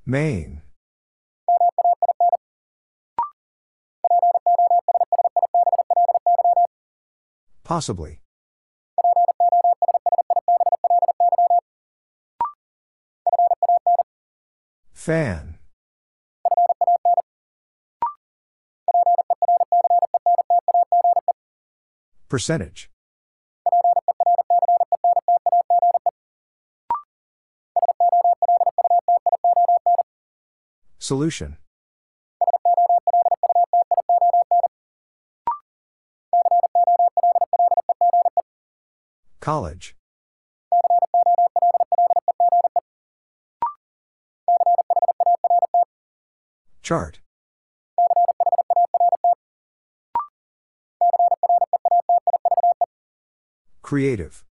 [0.05, 0.62] Main.
[7.73, 8.21] Possibly.
[14.93, 15.57] Fan.
[22.29, 22.91] Percentage.
[30.99, 31.57] Solution.
[39.43, 39.93] College.
[46.81, 47.19] Chart.
[53.81, 54.45] Creative.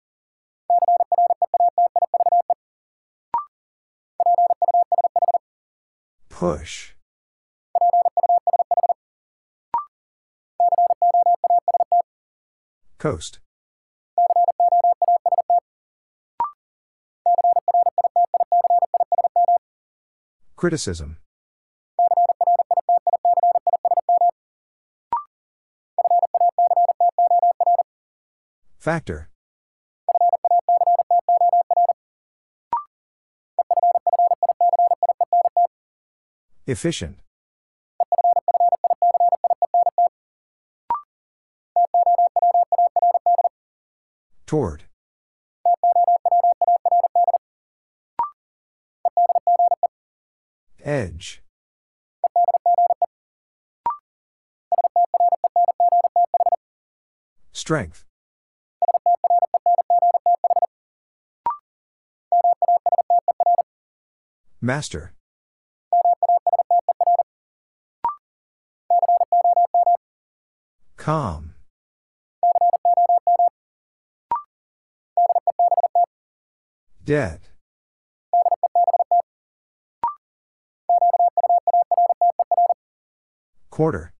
[6.27, 6.95] Push.
[12.99, 13.39] Coast.
[20.61, 21.17] Criticism.
[28.77, 29.31] Factor.
[36.67, 37.17] Efficient.
[44.45, 44.83] Toward.
[57.61, 58.05] Strength.
[64.59, 65.13] Master.
[70.97, 71.53] Calm.
[77.05, 77.41] Dead.
[83.69, 84.13] Quarter.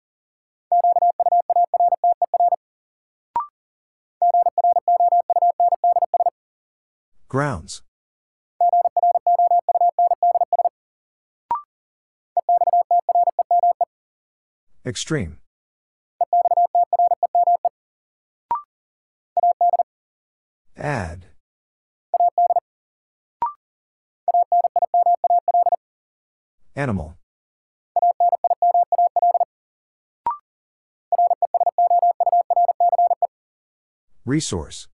[7.31, 7.81] Grounds.
[14.85, 15.39] Extreme.
[20.75, 21.27] Add.
[26.75, 27.15] Animal.
[34.25, 34.90] Resource.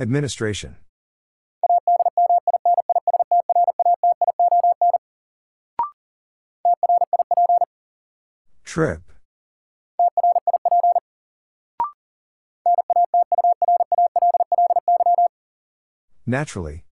[0.00, 0.76] Administration
[8.64, 9.02] Trip
[16.26, 16.84] Naturally.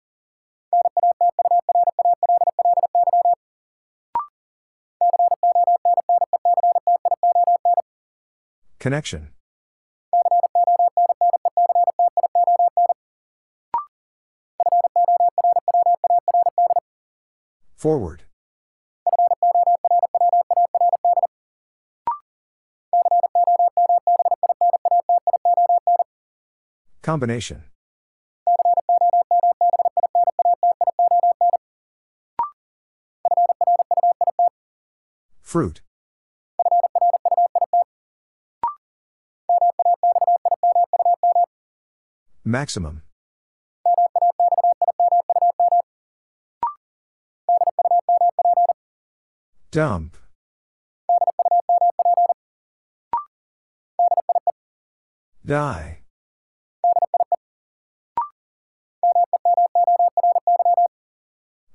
[8.79, 9.36] Connection.
[17.87, 18.25] Forward.
[27.03, 27.63] Combination.
[35.41, 35.81] Fruit.
[42.45, 43.06] Maximum.
[49.77, 50.17] Dump.
[55.45, 55.99] Die.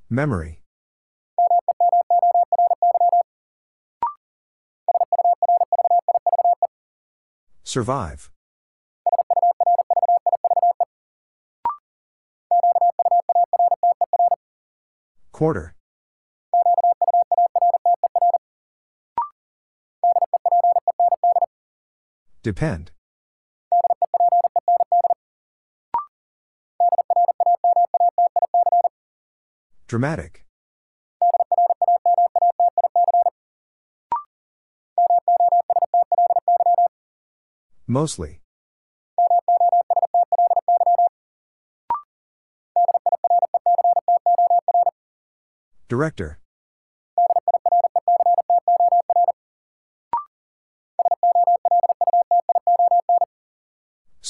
[0.10, 0.64] Memory.
[7.64, 8.32] Survive.
[15.32, 15.76] Quarter.
[22.44, 22.90] Depend.
[29.88, 30.46] Dramatic.
[37.86, 38.42] Mostly.
[45.88, 46.41] Director.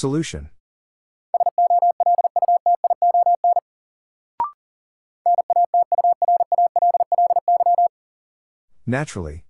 [0.01, 0.49] Solution.
[8.87, 9.45] Naturally.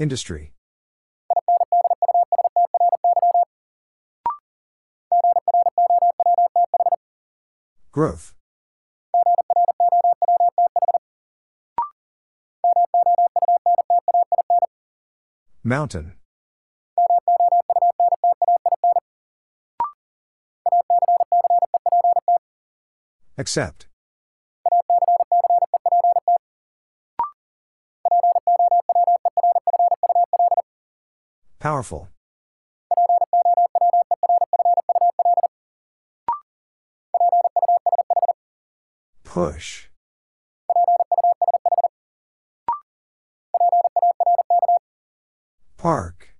[0.00, 0.54] Industry.
[7.92, 8.34] Growth.
[15.66, 16.12] Mountain.
[23.38, 23.86] Accept.
[31.58, 32.08] Powerful.
[39.24, 39.88] Push.
[45.84, 46.34] Park.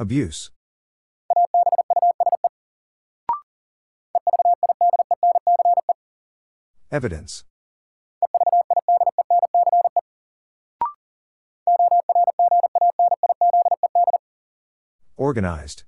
[0.00, 0.50] Abuse.
[6.90, 7.44] Evidence.
[15.16, 15.84] Organized.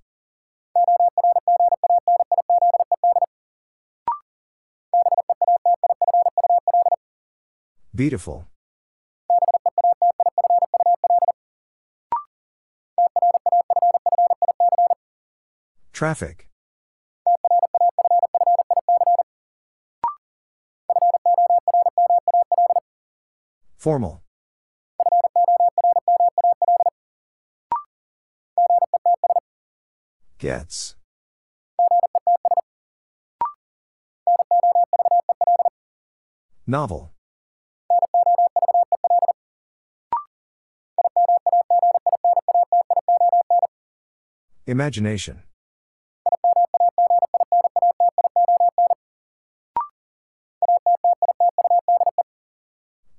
[7.94, 8.48] Beautiful.
[15.92, 16.48] Traffic.
[23.76, 24.22] Formal.
[30.38, 30.96] Gets.
[36.66, 37.13] Novel.
[44.66, 45.42] Imagination.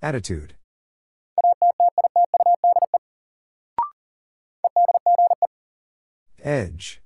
[0.02, 0.56] Attitude.
[6.44, 7.02] Edge.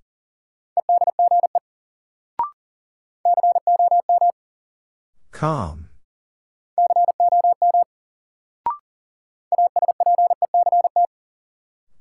[5.31, 5.89] Calm.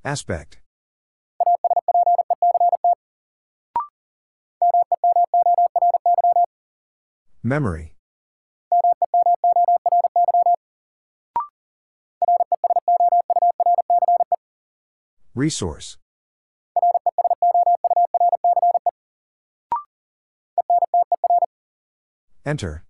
[0.04, 0.58] Aspect.
[7.48, 7.94] Memory.
[15.34, 15.96] Resource.
[22.44, 22.84] Enter.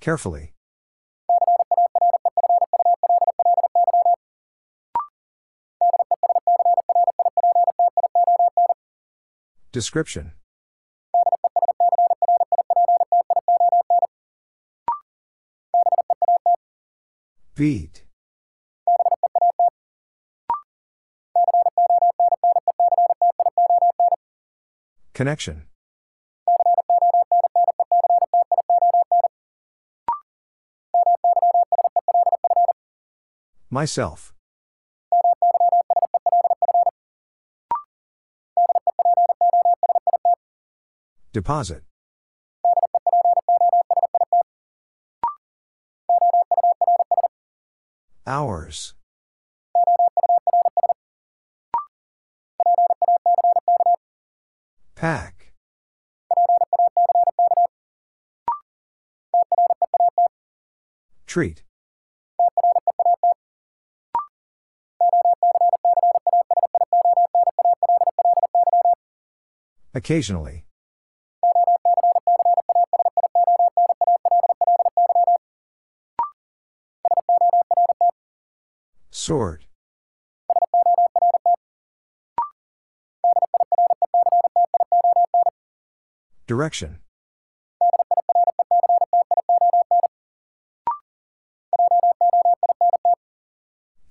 [0.00, 0.55] Carefully.
[9.76, 10.32] Description
[17.54, 18.04] Beat.
[25.12, 25.66] Connection.
[33.68, 34.35] Myself.
[41.36, 41.82] Deposit.
[48.26, 48.94] Hours.
[54.94, 55.52] Pack.
[61.26, 61.62] Treat.
[69.94, 70.65] Occasionally.
[79.26, 79.64] Sort.
[86.46, 87.00] Direction.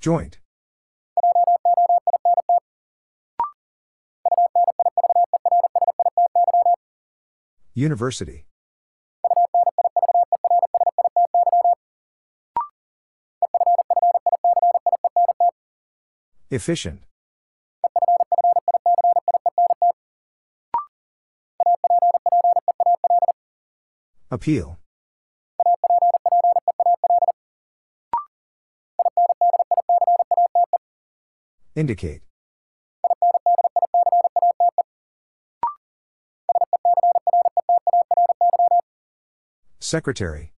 [0.02, 0.40] Joint.
[7.74, 8.48] University.
[16.56, 17.02] Efficient.
[24.32, 24.80] Appeal.
[31.76, 32.22] Indicate.
[39.82, 40.55] Secretary.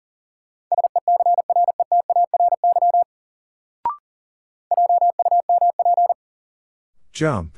[7.17, 7.57] Jump.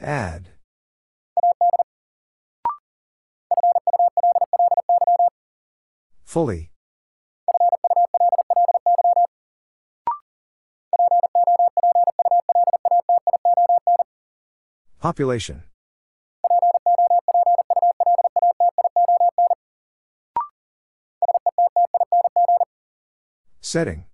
[0.00, 0.48] Add.
[6.24, 6.70] Fully.
[15.02, 15.64] Population.
[23.60, 24.06] Setting.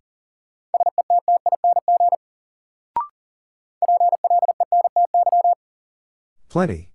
[6.51, 6.91] Plenty.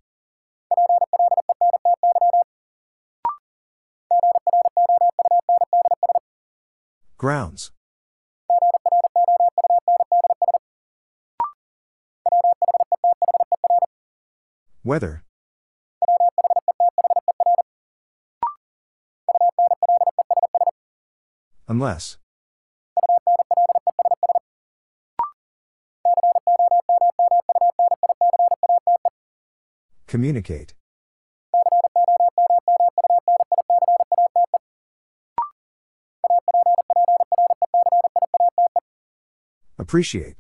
[7.18, 7.72] Grounds.
[14.84, 15.24] Weather.
[21.70, 22.18] Unless.
[30.16, 30.74] Communicate.
[39.78, 40.38] Appreciate.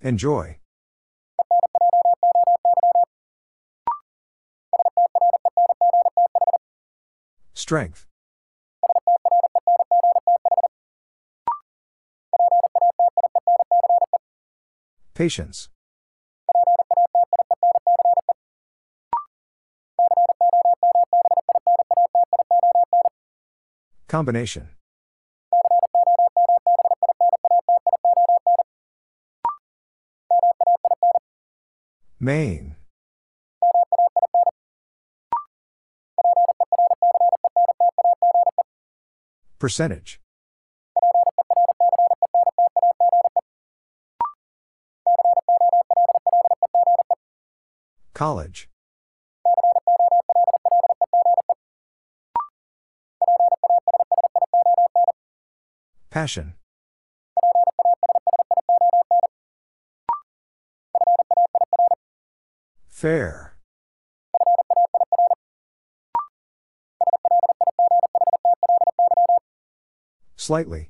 [0.00, 0.58] Enjoy.
[7.52, 8.06] Strength.
[15.16, 15.70] Patience.
[24.08, 24.68] Combination.
[32.20, 32.76] Main.
[39.58, 40.20] Percentage.
[48.16, 48.70] College.
[56.08, 56.54] Passion.
[62.88, 63.58] Fair.
[70.36, 70.88] Slightly.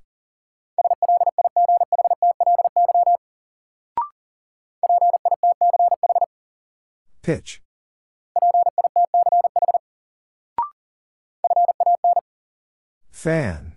[7.26, 7.60] Pitch.
[13.10, 13.72] Fan.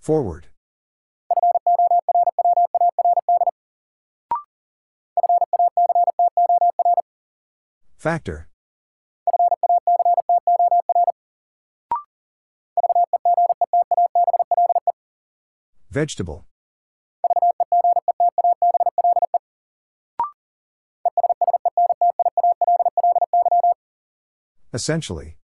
[0.00, 0.46] Forward.
[7.98, 8.48] Factor.
[15.90, 16.46] Vegetable.
[24.74, 25.36] Essentially.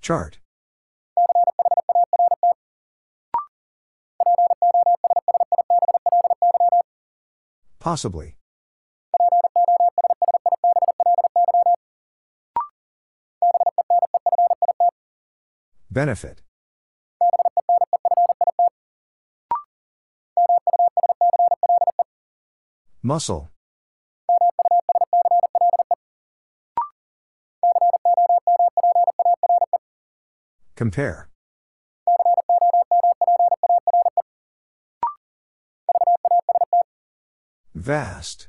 [0.00, 0.38] Chart.
[7.80, 8.36] Possibly.
[15.90, 16.42] Benefit.
[23.10, 23.50] Muscle.
[30.76, 31.28] Compare.
[37.74, 38.48] Vast.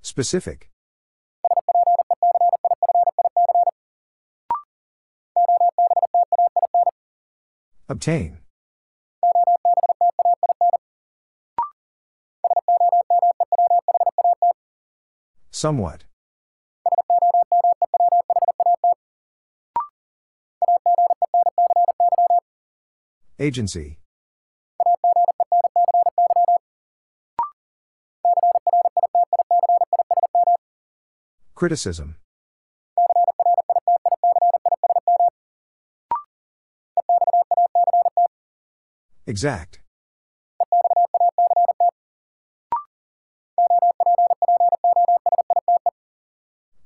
[0.00, 0.69] Specific.
[8.00, 8.38] Obtain.
[15.50, 16.04] Somewhat.
[23.38, 23.98] Agency.
[31.54, 32.16] Criticism.
[39.30, 39.78] Exact.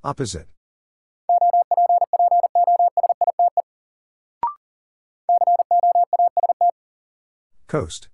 [0.05, 0.49] Opposite.
[7.67, 8.09] Coast.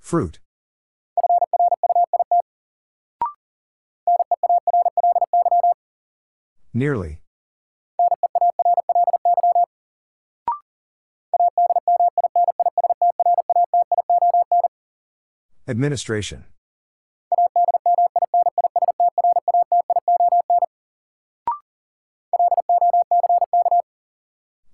[0.00, 0.40] Fruit.
[6.72, 7.21] Nearly.
[15.72, 16.44] Administration.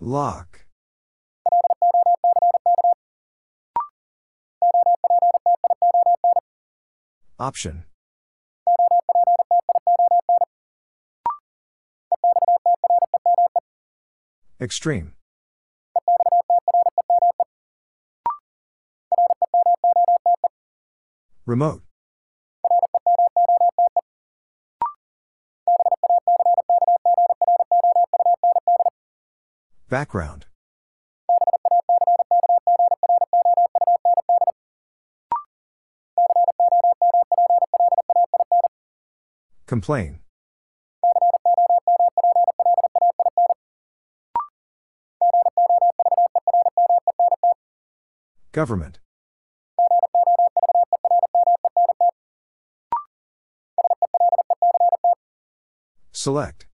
[0.01, 0.67] Lock.
[7.39, 7.85] Option.
[14.61, 15.18] Extreme.
[21.49, 21.81] Remote.
[29.89, 30.45] Background.
[39.67, 40.19] Complain.
[48.53, 48.99] Government.
[56.29, 56.67] Select.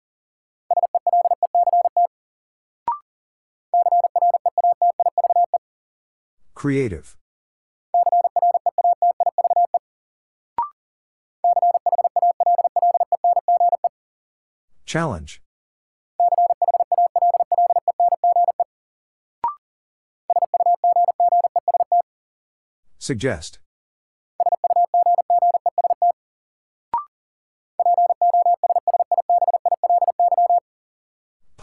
[6.55, 7.18] Creative.
[14.86, 15.42] Challenge.
[22.98, 23.58] Suggest.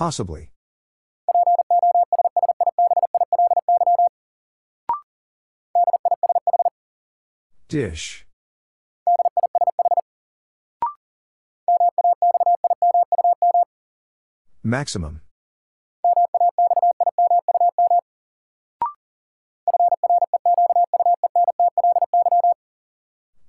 [0.09, 0.49] Possibly.
[7.67, 8.25] Dish.
[14.63, 15.21] Maximum.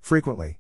[0.02, 0.59] Frequently.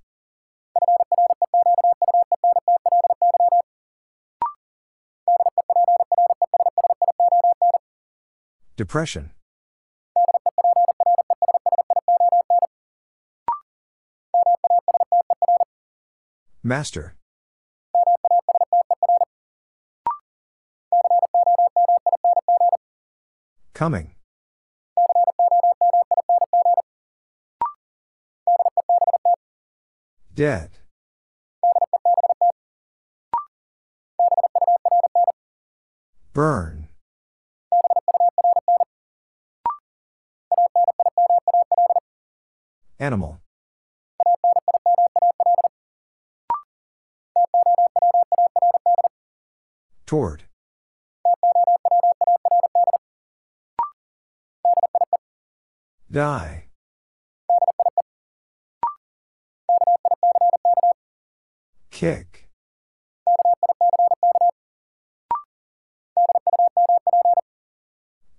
[8.80, 9.30] Depression.
[16.62, 17.14] Master.
[23.74, 24.14] Coming.
[30.34, 30.70] Dead.
[36.32, 36.79] Burn.
[43.10, 43.40] Animal.
[50.06, 50.44] Toward.
[56.08, 56.68] Die.
[61.90, 62.48] Kick.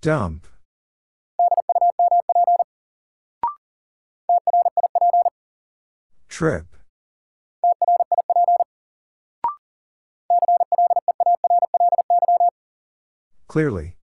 [0.00, 0.51] Dump.
[6.42, 6.66] Trip.
[13.46, 13.94] Clearly.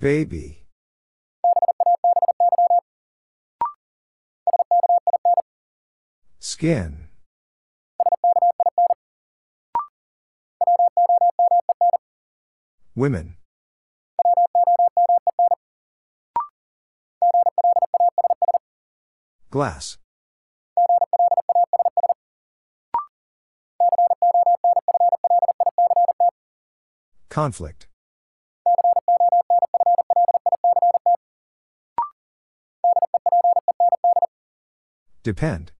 [0.00, 0.64] Baby.
[6.38, 7.08] Skin.
[12.96, 13.36] Women.
[19.54, 19.98] Glass.
[27.28, 27.86] Conflict.
[35.22, 35.73] Depend.